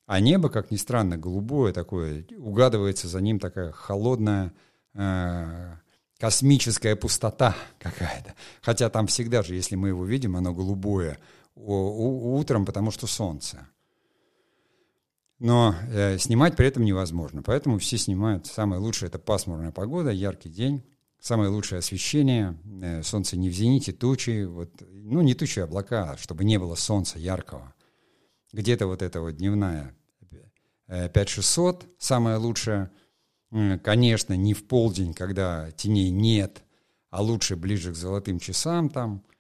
[0.05, 4.53] А небо, как ни странно, голубое такое, угадывается за ним такая холодная
[4.93, 5.75] э,
[6.19, 8.36] космическая пустота какая-то.
[8.62, 11.19] Хотя там всегда же, если мы его видим, оно голубое
[11.58, 13.67] утром, потому что солнце
[15.39, 17.43] но э, снимать при этом невозможно.
[17.43, 18.48] Поэтому все снимают.
[18.48, 20.84] Самое лучшее— это пасмурная погода, яркий день.
[21.20, 26.15] Самое лучшее освещение, э, солнце не в зените, тучи, вот, ну не тучи, а облака,
[26.17, 27.74] чтобы не было солнца яркого.
[28.54, 29.96] Где-то вот эта вот дневная
[30.88, 32.91] э, 5600, самое лучшее,
[33.52, 36.63] э, конечно, не в полдень, когда теней нет,
[37.10, 39.24] а лучше ближе к золотым часам там—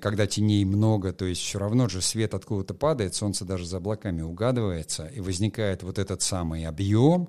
[0.00, 4.22] когда теней много, то есть все равно же свет откуда-то падает, солнце даже за облаками
[4.22, 7.28] угадывается, и возникает вот этот самый объем,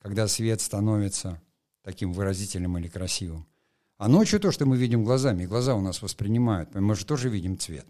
[0.00, 1.40] когда свет становится
[1.82, 3.46] таким выразительным или красивым.
[3.98, 7.56] А ночью то, что мы видим глазами, глаза у нас воспринимают, мы же тоже видим
[7.56, 7.86] цвет.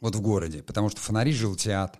[0.00, 1.98] Вот в городе, потому что фонари желтят,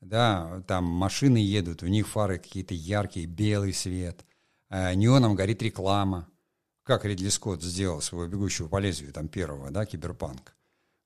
[0.00, 4.24] да, там машины едут, у них фары какие-то яркие, белый свет,
[4.68, 6.28] э, неоном горит реклама,
[6.82, 10.54] как Ридли Скотт сделал своего «Бегущего по лезвию», там первого, да, киберпанк.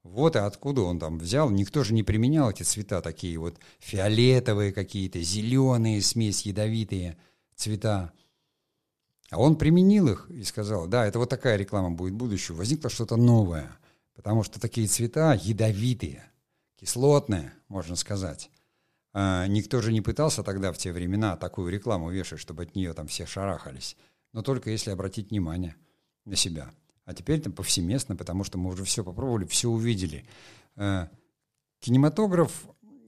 [0.02, 1.50] Вот и откуда он там взял.
[1.50, 7.18] Никто же не применял эти цвета такие вот фиолетовые какие-то, зеленые, смесь ядовитые
[7.56, 8.12] цвета.
[9.30, 12.54] А он применил их и сказал, да, это вот такая реклама будет в будущем.
[12.54, 13.76] Возникло что-то новое,
[14.14, 16.30] потому что такие цвета ядовитые,
[16.76, 18.50] кислотные, можно сказать.
[19.12, 22.92] А никто же не пытался тогда в те времена такую рекламу вешать, чтобы от нее
[22.92, 23.96] там все шарахались
[24.32, 25.76] но только если обратить внимание
[26.24, 26.70] на себя.
[27.04, 30.26] А теперь там повсеместно, потому что мы уже все попробовали, все увидели.
[30.74, 31.06] Э,
[31.80, 32.66] кинематограф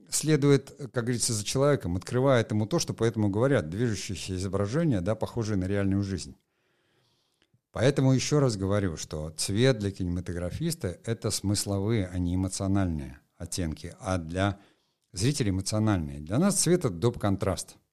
[0.09, 5.57] следует, как говорится, за человеком, открывает ему то, что поэтому говорят, движущиеся изображения, да, похожие
[5.57, 6.35] на реальную жизнь.
[7.71, 14.17] Поэтому еще раз говорю, что цвет для кинематографиста— это смысловые, а не эмоциональные оттенки, а
[14.17, 14.59] для
[15.11, 16.19] зрителей эмоциональные.
[16.19, 17.19] Для нас цвет— это доп.
[17.19, 17.75] контраст—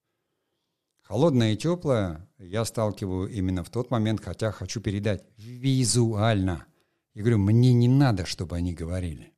[1.09, 6.67] Холодное и теплое я сталкиваю именно в тот момент, хотя хочу передать визуально.
[7.15, 9.33] Я говорю, мне не надо, чтобы они говорили.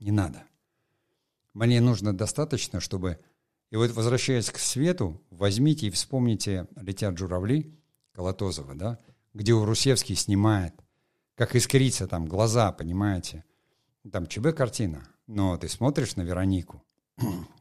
[0.00, 0.42] Не надо.
[1.54, 3.20] Мне нужно достаточно, чтобы...
[3.70, 7.72] И вот возвращаясь к свету, возьмите и вспомните «Летят журавли»
[8.12, 8.98] Колотозова, да,
[9.32, 10.74] где у Русевский снимает,
[11.36, 13.44] как искрится там глаза, понимаете.
[14.10, 15.06] Там ЧБ картина.
[15.28, 16.82] но ты смотришь на Веронику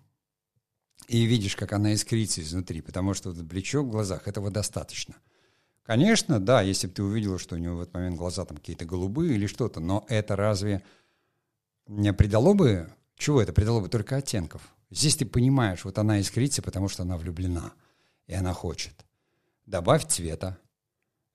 [1.07, 5.15] и видишь, как она искрится изнутри, потому что вот блечок в глазах, этого достаточно.
[5.83, 8.85] Конечно, да, если бы ты увидела, что у него в этот момент глаза там какие-то
[8.85, 10.81] голубые или что-то, но это разве
[11.87, 14.73] не придало бы, чего это придало бы только оттенков?
[14.89, 17.73] Здесь ты понимаешь, вот она искрится, потому что она влюблена,
[18.25, 18.93] и она хочет.
[19.65, 20.57] Добавь цвета.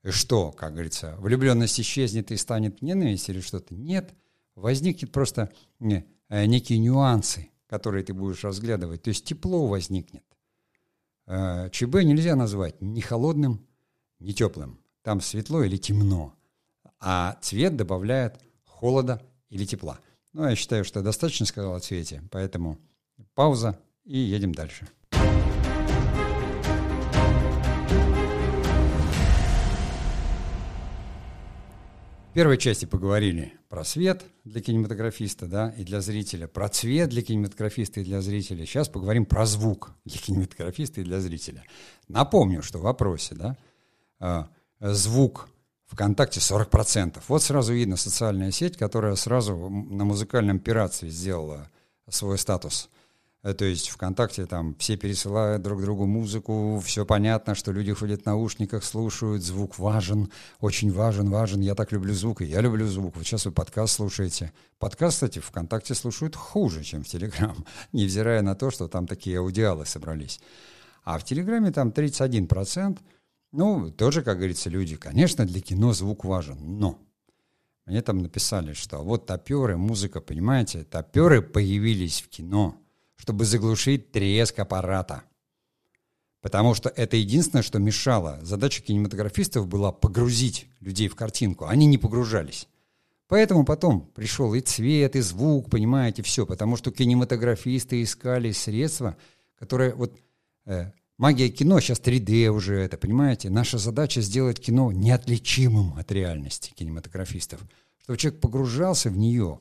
[0.02, 3.74] И что, как говорится, влюбленность исчезнет и станет ненависть или что-то?
[3.74, 4.14] Нет,
[4.54, 9.02] возникнет просто э, некие нюансы, которые ты будешь разглядывать.
[9.02, 10.24] То есть тепло возникнет.
[11.26, 13.64] Э, ЧБ нельзя назвать ни холодным,
[14.18, 14.80] ни теплым.
[15.02, 16.34] Там светло или темно.
[16.98, 20.00] А цвет добавляет холода или тепла.
[20.32, 22.76] Ну, я считаю, что достаточно сказал о цвете, поэтому
[23.34, 24.88] пауза и едем дальше.
[32.30, 37.22] В первой части поговорили про свет для кинематографиста да, и для зрителя, про цвет для
[37.22, 38.64] кинематографиста и для зрителя.
[38.66, 41.64] Сейчас поговорим про звук для кинематографиста и для зрителя.
[42.06, 43.56] Напомню, что в вопросе да,
[44.20, 45.48] а, звук
[45.86, 47.20] ВКонтакте 40%.
[47.26, 51.68] Вот сразу видно социальная сеть, которая сразу на музыкальном пиратстве сделала
[52.08, 52.90] свой статус–
[53.42, 58.26] то есть ВКонтакте там все пересылают друг другу музыку, все понятно, что люди ходят в
[58.26, 61.60] наушниках, слушают, звук важен, очень важен, важен.
[61.60, 63.16] Я так люблю звук, и я люблю звук.
[63.16, 64.52] Вот сейчас вы подкаст слушаете.
[64.78, 69.86] Подкаст, кстати, ВКонтакте слушают хуже, чем в Телеграм, невзирая на то, что там такие аудиалы
[69.86, 70.38] собрались.
[71.02, 72.98] А в Телеграме там 31%.
[73.52, 76.98] Ну, тоже, как говорится, люди, конечно, для кино звук важен, но
[77.86, 82.76] мне там написали, что вот топеры, музыка, понимаете, топеры появились в кино–
[83.20, 85.24] чтобы заглушить треск аппарата.
[86.40, 88.38] Потому что это единственное, что мешало.
[88.40, 91.66] Задача кинематографистов была погрузить людей в картинку.
[91.66, 92.66] Они не погружались.
[93.28, 96.46] Поэтому потом пришел и цвет, и звук, понимаете, все.
[96.46, 99.18] Потому что кинематографисты искали средства,
[99.58, 99.94] которые...
[99.94, 100.18] Вот
[100.64, 103.50] э, магия кино, сейчас 3D уже это, понимаете?
[103.50, 107.60] Наша задача сделать кино неотличимым от реальности кинематографистов.
[108.02, 109.60] Чтобы человек погружался в нее,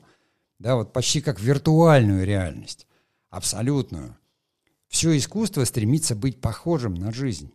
[0.58, 2.86] да, вот почти как в виртуальную реальность
[3.30, 4.16] абсолютную.
[4.88, 7.52] Все искусство стремится быть похожим на жизнь.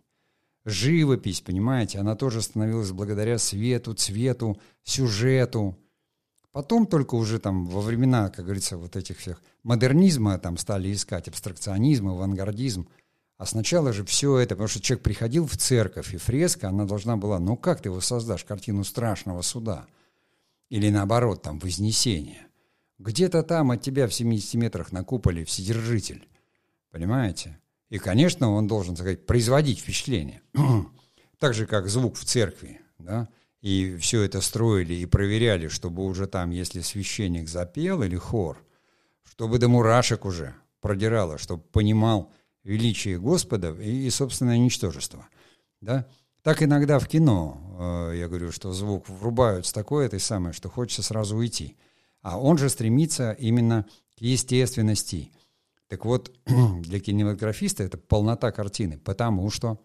[0.63, 5.77] Живопись, понимаете, она тоже становилась благодаря свету, цвету, сюжету.
[6.51, 11.27] Потом только уже там во времена, как говорится, вот этих всех модернизма там стали искать
[11.27, 12.87] абстракционизм, авангардизм.
[13.37, 17.17] А сначала же все это, потому что человек приходил в церковь, и фреска, она должна
[17.17, 19.85] была, ну как ты его создашь, картину страшного суда?
[20.69, 22.44] Или наоборот, там, Вознесение.
[22.97, 26.27] Где-то там от тебя в 70 метрах на куполе вседержитель.
[26.91, 27.59] Понимаете?
[27.89, 30.41] И, конечно, он должен, так сказать, производить впечатление.
[31.39, 32.81] так же, как звук в церкви.
[32.99, 33.27] Да?
[33.61, 38.63] И все это строили и проверяли, чтобы уже там, если священник запел или хор,
[39.23, 42.31] чтобы до мурашек уже продирало, чтобы понимал
[42.63, 45.27] величие Господа и, и собственное ничтожество.
[45.81, 46.07] Да?
[46.41, 50.69] Так иногда в кино, э, я говорю, что звук врубают с такой этой самой, что
[50.69, 51.75] хочется сразу уйти.
[52.25, 53.85] А он же стремится именно
[54.17, 55.31] к естественности.
[55.87, 56.35] Так вот,
[56.81, 59.79] для кинематографиста это полнота картины, потому что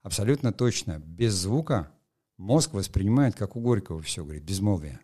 [0.00, 1.90] абсолютно точно, без звука
[2.38, 4.98] мозг воспринимает, как у Горького все, говорит, безмолвие.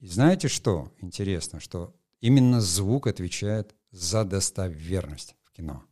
[0.00, 5.82] И знаете что интересно, что именно звук отвечает за достоверность в кино.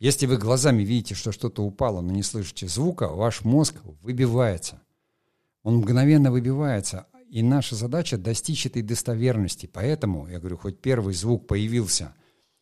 [0.00, 4.82] Если вы глазами видите, что что-то упало, но не слышите звука, ваш мозг выбивается.
[5.62, 9.68] Он мгновенно выбивается, и наша задача достичь этой достоверности.
[9.72, 12.14] Поэтому, я говорю, хоть первый звук появился,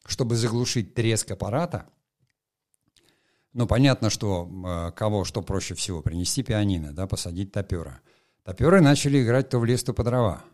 [0.05, 1.87] чтобы заглушить треск аппарата,
[3.53, 8.01] но понятно, что э, кого что проще всего, принести пианино, да, посадить топера.
[8.45, 10.45] Топеры начали играть то в лес, то по дрова.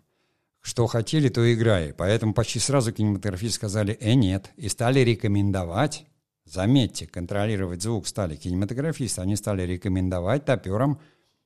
[0.61, 1.93] Что хотели, то играли.
[1.99, 4.53] Поэтому почти сразу кинематографисты сказали «э, нет».
[4.57, 6.07] И стали рекомендовать,
[6.45, 11.01] заметьте, контролировать звук стали кинематографисты, они стали рекомендовать топерам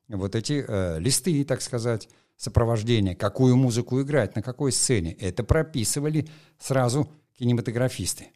[0.08, 5.12] вот эти э, листы, так сказать, сопровождения, какую музыку играть, на какой сцене.
[5.12, 6.28] Это прописывали
[6.58, 8.28] сразу кинематографисты.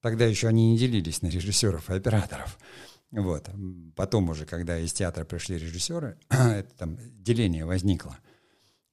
[0.00, 2.58] Тогда еще они не делились на режиссеров и операторов.
[3.10, 3.48] Вот.
[3.96, 8.18] Потом уже, когда из театра пришли режиссеры, это там деление возникло.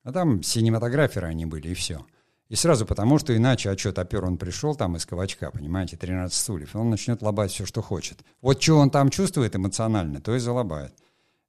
[0.04, 2.06] А там синематограферы они были, и все.
[2.48, 6.76] И сразу потому, что иначе, что, топер он пришел там из кавачка, понимаете, 13 стульев,
[6.76, 8.24] он начнет лобать все, что хочет.
[8.42, 10.94] Вот что он там чувствует эмоционально, то и залобает.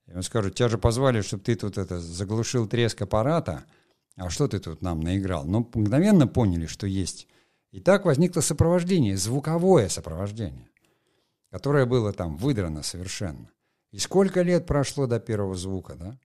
[0.07, 3.65] И он скажет, тебя же позвали, чтобы ты тут это заглушил треск аппарата,
[4.17, 5.45] а что ты тут нам наиграл?
[5.45, 7.29] Но мгновенно поняли, что есть.
[7.71, 10.71] И так возникло сопровождение, звуковое сопровождение,
[11.51, 13.51] которое было там выдрано совершенно.
[13.91, 16.19] И сколько лет прошло до первого звука, да?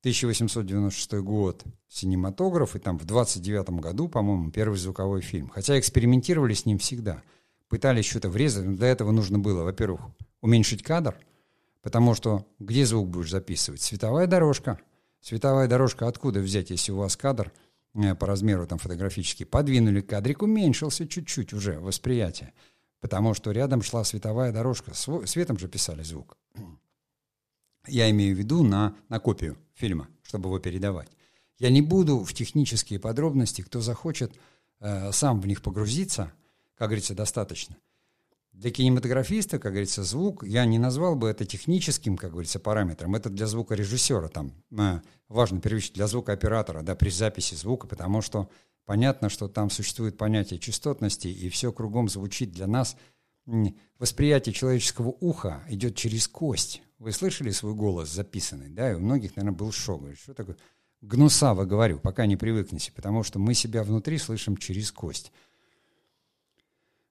[0.00, 5.48] 1896 год синематограф, и там в 29 году, по-моему, первый звуковой фильм.
[5.48, 7.22] Хотя экспериментировали с ним всегда.
[7.68, 10.02] Пытались что-то врезать, но для этого нужно было, во-первых,
[10.42, 11.16] уменьшить кадр,
[11.84, 13.82] потому что где звук будешь записывать?
[13.82, 14.80] Световая дорожка.
[15.20, 17.52] Световая дорожка откуда взять, если у вас кадр
[17.94, 19.44] э, по размеру там фотографический?
[19.44, 22.54] Подвинули кадрик, уменьшился чуть-чуть уже восприятие,
[23.00, 24.92] потому что рядом шла световая дорожка.
[24.94, 26.38] Светом же писали звук.
[27.86, 31.10] Я имею в виду на, на копию фильма, чтобы его передавать.
[31.58, 34.34] Я не буду в технические подробности, кто захочет
[34.80, 36.32] э, сам в них погрузиться,
[36.78, 37.76] как говорится, достаточно.
[38.54, 43.16] Для кинематографиста, как говорится, звук, я не назвал бы это техническим, как говорится, параметром.
[43.16, 48.48] Это для звукорежиссера, там, э, важно первично для звукооператора, да, при записи звука, потому что
[48.84, 52.96] понятно, что там существует понятие частотности, и все кругом звучит для нас.
[53.98, 56.80] Восприятие человеческого уха идет через кость.
[56.98, 60.04] Вы слышали свой голос записанный, да, и у многих, наверное, был шок.
[60.16, 60.56] Что такое?
[61.00, 65.32] Гнусаво говорю, пока не привыкнете, потому что мы себя внутри слышим через кость.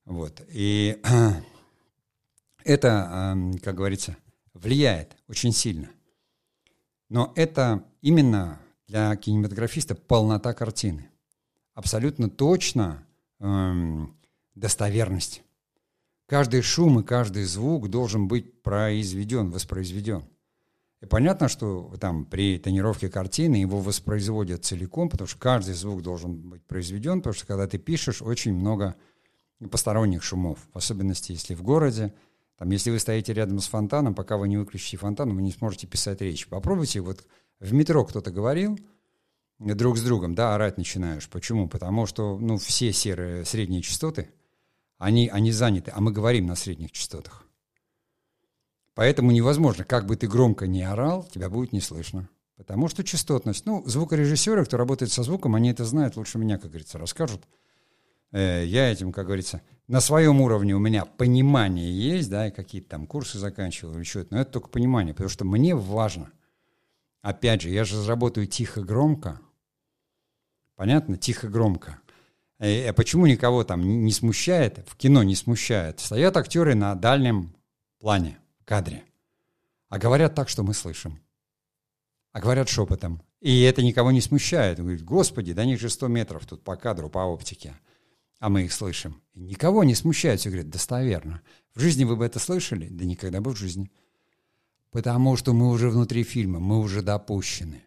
[0.06, 0.42] Вот.
[0.50, 1.02] И
[2.64, 4.18] это, как говорится,
[4.54, 5.90] влияет очень сильно.
[7.10, 11.10] Но это именно для кинематографиста полнота картины.
[11.74, 13.06] Абсолютно точно
[13.40, 14.16] эм,
[14.56, 15.44] достоверность.
[16.28, 20.24] Каждый шум и каждый звук должен быть произведен, воспроизведен.
[21.02, 26.50] И понятно, что там при тонировке картины его воспроизводят целиком, потому что каждый звук должен
[26.50, 28.96] быть произведен, потому что когда ты пишешь, очень много
[29.70, 32.14] посторонних шумов, в особенности если в городе.
[32.58, 35.88] Там, если вы стоите рядом с фонтаном, пока вы не выключите фонтан, вы не сможете
[35.88, 36.48] писать речь.
[36.48, 37.26] Попробуйте, вот
[37.60, 38.80] в метро кто-то говорил
[39.60, 41.30] друг с другом, да, орать начинаешь.
[41.30, 41.68] Почему?
[41.68, 44.30] Потому что, ну, все серые средние частоты–
[45.04, 47.46] они, они заняты, а мы говорим на средних частотах.
[48.96, 52.30] Поэтому невозможно, как бы ты громко не орал, тебя будет не слышно.
[52.56, 56.70] Потому что частотность, ну, звукорежиссеры, кто работает со звуком, они это знают лучше меня, как
[56.70, 57.46] говорится, расскажут.
[58.34, 62.90] Э, я этим, как говорится, на своем уровне у меня понимание есть, да, и какие-то
[62.90, 66.32] там курсы заканчивал или что-то, но это только понимание, потому что мне важно.
[67.22, 69.40] Опять же, я же работаю тихо-громко.
[70.76, 71.16] Понятно?
[71.16, 72.00] Тихо-громко.
[72.58, 76.00] Э, а почему никого там не смущает, в кино не смущает?
[76.00, 77.56] Стоят актеры на дальнем
[78.00, 79.04] плане, кадре.
[79.90, 81.20] А говорят так, что мы слышим.
[82.32, 83.22] А говорят шепотом.
[83.42, 84.80] И это никого не смущает.
[84.80, 87.76] Говорит, господи, до них же 100 метров тут по кадру, по оптике.
[88.44, 89.22] А мы их слышим.
[89.36, 90.42] Никого не смущает.
[90.42, 91.42] Все говорят, достоверно.
[91.76, 92.90] В жизни вы бы это слышали?
[92.90, 93.90] Да никогда бы в жизни.
[94.92, 97.86] Потому что мы уже внутри фильма, мы уже допущены.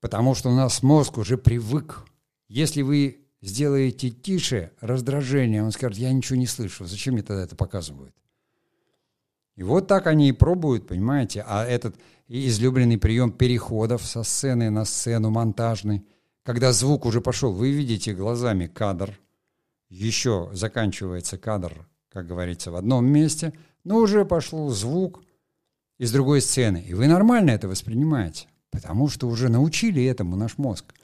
[0.00, 2.04] Потому что у нас мозг уже привык.
[2.48, 7.54] Если вы сделаете тише раздражение, он скажет, я ничего не слышу, зачем мне тогда это
[7.54, 8.16] показывают?
[9.54, 11.44] И вот так они и пробуют, понимаете?
[11.46, 11.94] А этот
[12.26, 16.04] излюбленный прием переходов со сцены на сцену, монтажный,
[16.42, 19.18] когда звук уже пошел, вы видите глазами кадр,
[19.88, 23.52] еще заканчивается кадр, как говорится, в одном месте,
[23.84, 25.22] но уже пошел звук
[25.98, 26.84] из другой сцены.
[26.86, 30.94] И вы нормально это воспринимаете, потому что уже научили этому наш мозг.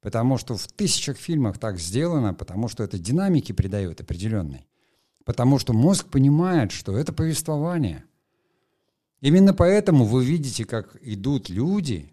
[0.00, 4.66] Потому что в тысячах фильмах так сделано, потому что это динамики придает определенной.
[5.24, 8.04] Потому что мозг понимает, что это повествование.
[9.20, 12.12] Именно поэтому вы видите, как идут люди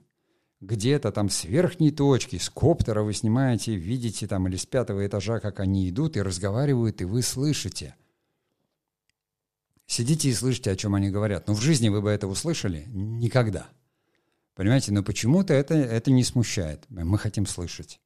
[0.62, 5.40] где-то там с верхней точки, с коптера вы снимаете, видите там или с пятого этажа,
[5.40, 7.96] как они идут и разговаривают, и вы слышите.
[9.88, 11.48] Сидите и слышите, о чем они говорят.
[11.48, 12.86] Но в жизни вы бы это услышали?
[12.88, 13.70] Никогда.
[14.56, 16.86] Понимаете, но почему-то это, это не смущает.
[16.90, 18.00] Мы хотим слышать.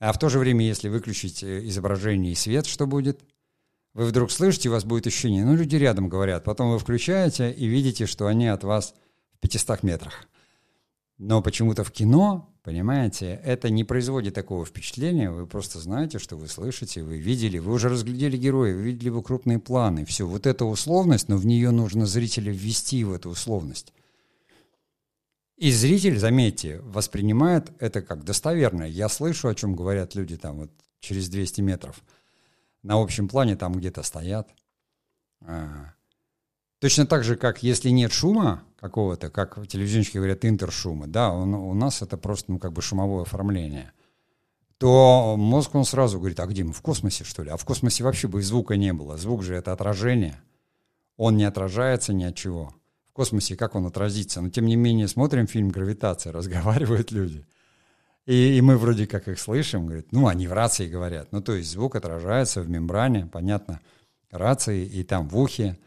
[0.00, 3.20] А в то же время, если выключить э, изображение и свет, что будет?
[3.92, 6.42] Вы вдруг слышите, у вас будет ощущение, ну, люди рядом говорят.
[6.42, 8.94] Потом вы включаете и видите, что они от вас
[9.34, 10.26] в 500 метрах.
[11.18, 15.30] Но почему-то в кино, понимаете, это не производит такого впечатления.
[15.30, 19.22] Вы просто знаете, что вы слышите, вы видели, вы уже разглядели героя, вы видели его
[19.22, 20.04] крупные планы.
[20.04, 23.92] Все, вот эта условность, но в нее нужно зрителя ввести в эту условность.
[25.56, 28.88] И зритель, заметьте, воспринимает это как достоверное.
[28.88, 32.02] Я слышу, о чем говорят люди там вот через 200 метров.
[32.82, 34.50] На общем плане там где-то стоят.
[35.40, 35.93] А.
[36.84, 41.72] Точно так же, как если нет шума какого-то, как телевизионщики говорят, интершума, да, он, у
[41.72, 43.92] нас это просто ну, как бы шумовое оформление,
[44.76, 47.48] то мозг, он сразу говорит, а где мы, в космосе, что ли?
[47.48, 49.16] А в космосе вообще бы и звука не было.
[49.16, 50.42] Звук же это отражение.
[51.16, 52.74] Он не отражается ни от чего
[53.14, 54.42] космосе, как он отразится.
[54.42, 57.46] Но тем не менее смотрим фильм «Гравитация», разговаривают люди.
[58.26, 61.28] И, и мы вроде как их слышим, говорит, ну, они в рации говорят.
[61.32, 63.80] Ну, то есть звук отражается в мембране, понятно,
[64.30, 65.78] рации, и там в ухе.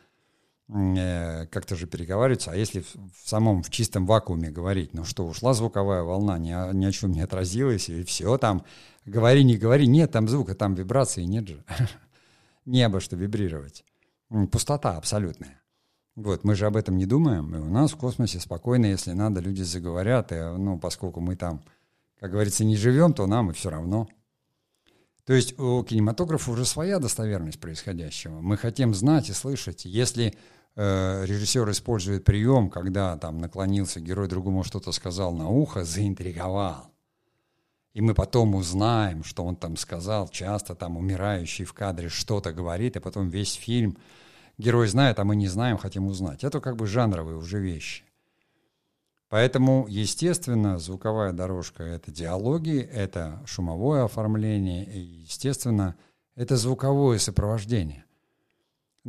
[0.70, 5.26] Э, как-то же переговариваются, а если в, в самом, в чистом вакууме говорить, ну что,
[5.26, 8.64] ушла звуковая волна, ни ни о чем не отразилась, и все там,
[9.06, 11.64] говори, не говори, нет там звука, там вибрации нет же.
[12.66, 13.86] Небо, что вибрировать.
[14.52, 15.62] Пустота абсолютная.
[16.16, 19.40] Вот, мы же об этом не думаем, и у нас в космосе спокойно, если надо,
[19.40, 21.64] люди заговорят, и, ну, поскольку мы там,
[22.20, 24.08] как говорится, не живем, то нам и все равно.
[25.28, 28.40] То есть у кинематографа уже своя достоверность происходящего.
[28.40, 29.84] Мы хотим знать и слышать.
[29.84, 30.36] Если
[30.78, 36.92] режиссер использует прием, когда там наклонился герой другому что-то сказал на ухо, заинтриговал.
[37.94, 42.96] И мы потом узнаем, что он там сказал, часто там умирающий в кадре что-то говорит,
[42.96, 43.98] и потом весь фильм–
[44.58, 46.44] герой знает, а мы не знаем, хотим узнать.
[46.44, 48.04] Это как бы жанровые уже вещи.
[49.30, 55.96] Поэтому, естественно, звуковая дорожка— это диалоги, это шумовое оформление, и, естественно,
[56.36, 58.06] это звуковое сопровождение.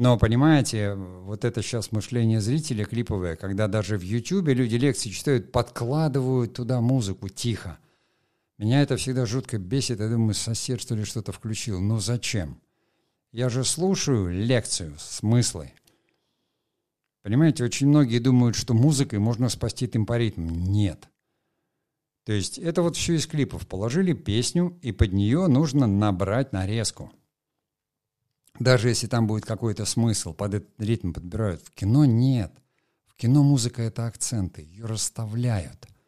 [0.00, 5.50] Но, понимаете, вот это сейчас мышление зрителя клиповое, когда даже в Ютьюбе люди лекции читают,
[5.50, 7.78] подкладывают туда музыку тихо.
[8.58, 9.98] Меня это всегда жутко бесит.
[9.98, 11.80] Я думаю, сосед что ли что-то включил.
[11.80, 12.60] Но зачем?
[13.32, 15.72] Я же слушаю лекцию, смыслы.
[17.24, 20.46] Понимаете, очень многие думают, что музыкой можно спасти темпоритм.
[20.70, 21.08] Нет.
[22.24, 23.66] То есть это вот все из клипов.
[23.66, 27.10] Положили песню, и под нее нужно набрать нарезку.
[28.58, 31.62] Даже если там будет какой-то смысл, под этот ритм подбирают.
[31.62, 32.52] В кино нет.
[33.06, 34.62] В кино музыка— это акценты.
[34.62, 35.86] Ее расставляют—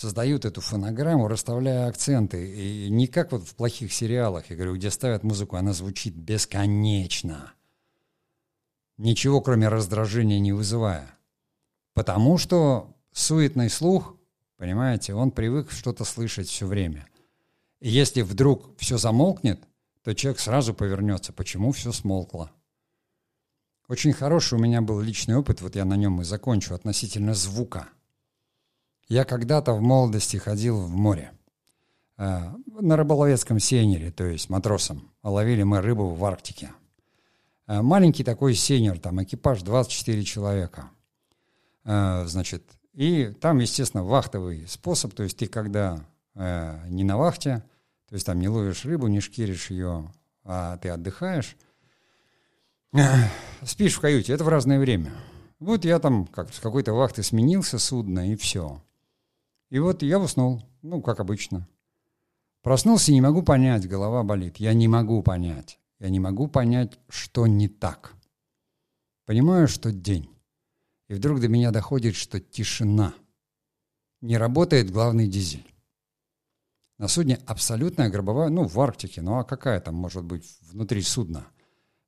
[0.00, 2.54] создают эту фонограмму, расставляя акценты.
[2.54, 7.52] И не как вот в плохих сериалах, я говорю, где ставят музыку, она звучит бесконечно.
[8.96, 11.10] Ничего, кроме раздражения, не вызывая.
[11.92, 14.16] Потому что суетный слух,
[14.56, 17.06] понимаете, он привык что-то слышать все время.
[17.80, 19.60] И если вдруг все замолкнет,
[20.02, 22.50] то человек сразу повернется, почему все смолкло.
[23.88, 27.88] Очень хороший у меня был личный опыт, вот я на нем и закончу, относительно звука–
[29.10, 31.32] я когда-то в молодости ходил в море.
[32.16, 35.10] Э, на рыболовецком сейнере, то есть матросом.
[35.24, 36.70] Ловили мы рыбу в Арктике.
[37.66, 40.90] Э, маленький такой сейнер, там экипаж 24 человека.
[41.84, 47.64] Э, значит, и там, естественно, вахтовый способ, то есть ты когда не на вахте,
[48.10, 51.56] то есть там не ловишь рыбу, не шкиришь ее, а ты отдыхаешь,
[53.62, 55.12] спишь в каюте, это в разное время.
[55.60, 58.82] Вот я там как с какой-то вахты сменился судно, и все.
[59.68, 61.68] И вот я уснул, ну, как обычно.
[62.62, 64.56] Проснулся не могу понять, голова болит.
[64.56, 65.78] Я не могу понять.
[66.00, 68.14] Я не могу понять, что не так.
[69.24, 70.28] Понимаю, что день.
[71.06, 73.14] И вдруг до меня доходит, что тишина.
[74.20, 75.72] Не работает главный дизель.
[77.00, 81.46] На судне абсолютная гробовая, ну, в Арктике, ну а какая там может быть внутри судна?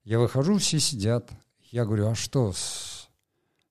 [0.05, 1.31] Я выхожу, все сидят.
[1.71, 3.09] Я говорю, а что с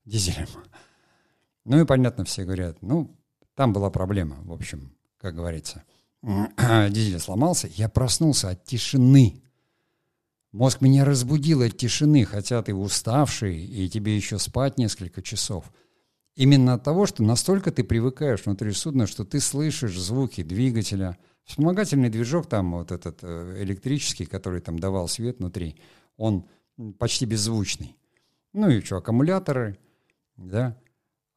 [0.03, 0.47] дизелем?
[1.63, 3.15] Ну и понятно, все говорят, ну,
[3.53, 5.83] там была проблема, в общем, как говорится.
[6.23, 9.43] Дизель сломался, я проснулся от тишины.
[10.51, 15.71] Мозг меня разбудил от тишины, хотя ты уставший, и тебе еще спать несколько часов.
[16.35, 21.17] Именно от того, что настолько ты привыкаешь внутри судна, что ты слышишь звуки двигателя.
[21.43, 25.75] Вспомогательный движок там, вот этот э, электрический, который там давал свет внутри,
[26.17, 26.45] он
[26.97, 27.97] почти беззвучный.
[28.53, 29.77] Ну и что, аккумуляторы,
[30.37, 30.77] да,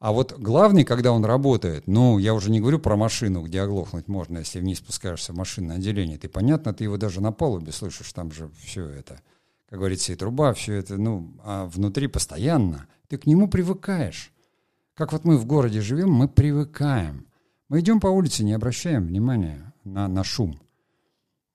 [0.04, 4.06] а вот главный, когда он работает, ну, я уже не говорю про машину, где оглохнуть
[4.06, 6.18] можно, если вниз спускаешься в машинное отделение.
[6.18, 9.22] Ты, понятно, ты его даже на палубе слышишь, там же все это,
[9.66, 12.86] как говорится, и труба, все это, ну, а внутри постоянно.
[13.08, 14.30] Ты к нему привыкаешь.
[14.94, 17.26] Как вот мы в городе живем, мы привыкаем.
[17.68, 20.60] Мы идем по улице, не обращаем внимания на, на шум.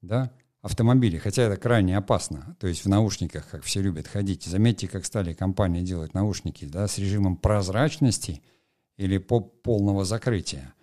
[0.01, 0.31] Да?
[0.61, 2.55] автомобиле, хотя это крайне опасно.
[2.59, 4.43] То есть в наушниках, как все любят ходить.
[4.43, 8.41] Заметьте, как стали компании делать наушники да, с режимом прозрачности
[8.97, 10.73] или по полного закрытия.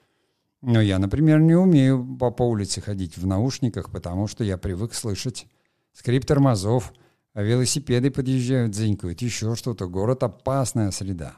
[0.62, 4.94] Но я, например, не умею по, по улице ходить в наушниках, потому что я привык
[4.94, 5.46] слышать
[5.92, 6.92] скрип тормозов,
[7.34, 9.86] а велосипеды подъезжают, зенькают, еще что-то.
[9.86, 11.36] Город— опасная среда.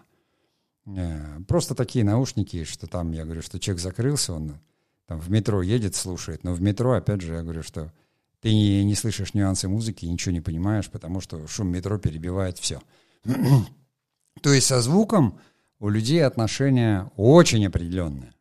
[0.97, 4.59] Э, просто такие наушники, что там, я говорю, что человек закрылся, он
[5.07, 6.45] там в метро едет, слушает.
[6.45, 7.93] Но в метро, опять же, я говорю, что
[8.41, 12.81] ты не, не слышишь нюансы музыки, ничего не понимаешь, потому что шум метро перебивает все.
[14.43, 15.39] То есть со звуком
[15.81, 18.33] у людей отношения очень определенные.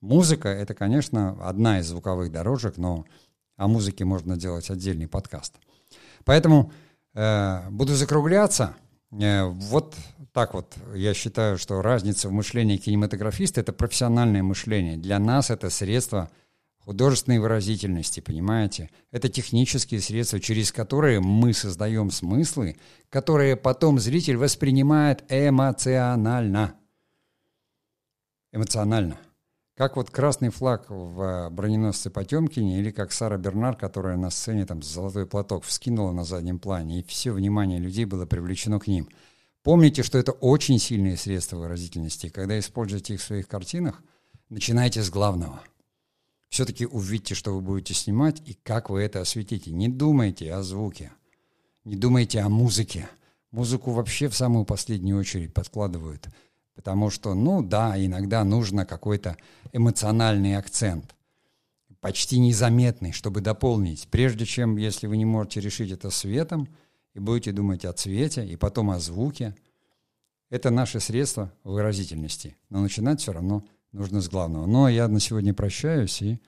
[0.00, 3.04] Музыка— это, конечно, одна из звуковых дорожек, но
[3.56, 5.56] о музыке можно делать отдельный подкаст.
[6.24, 6.72] Поэтому
[7.14, 8.76] э, буду закругляться.
[9.10, 9.96] Э, вот
[10.32, 14.96] так вот я считаю, что разница в мышлении кинематографиста— это профессиональное мышление.
[14.96, 16.30] Для нас это средство
[16.78, 18.90] художественной выразительности, понимаете?
[19.10, 22.76] Это технические средства, через которые мы создаем смыслы,
[23.10, 26.74] которые потом зритель воспринимает эмоционально.
[28.52, 29.18] Эмоционально.
[29.78, 34.82] Как вот красный флаг в броненосце Потемкине или как Сара Бернар, которая на сцене там
[34.82, 39.08] золотой платок вскинула на заднем плане, и все внимание людей было привлечено к ним.
[39.62, 42.28] Помните, что это очень сильные средства выразительности.
[42.28, 44.02] Когда используете их в своих картинах,
[44.48, 45.60] начинайте с главного.
[46.48, 49.70] Все-таки увидьте, что вы будете снимать и как вы это осветите.
[49.70, 51.12] Не думайте о звуке,
[51.84, 53.08] не думайте о музыке.
[53.52, 56.26] Музыку вообще в самую последнюю очередь подкладывают–
[56.78, 59.36] Потому что, ну да, иногда нужно какой-то
[59.72, 61.14] эмоциональный акцент,
[62.00, 64.08] почти незаметный, чтобы дополнить.
[64.10, 66.68] Прежде чем, если вы не можете решить это светом,
[67.14, 69.56] и будете думать о цвете, и потом о звуке,
[70.50, 72.56] это наше средство выразительности.
[72.70, 74.66] Но начинать все равно нужно с главного.
[74.66, 76.40] Но я на сегодня прощаюсь и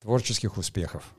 [0.00, 1.14] творческих успехов.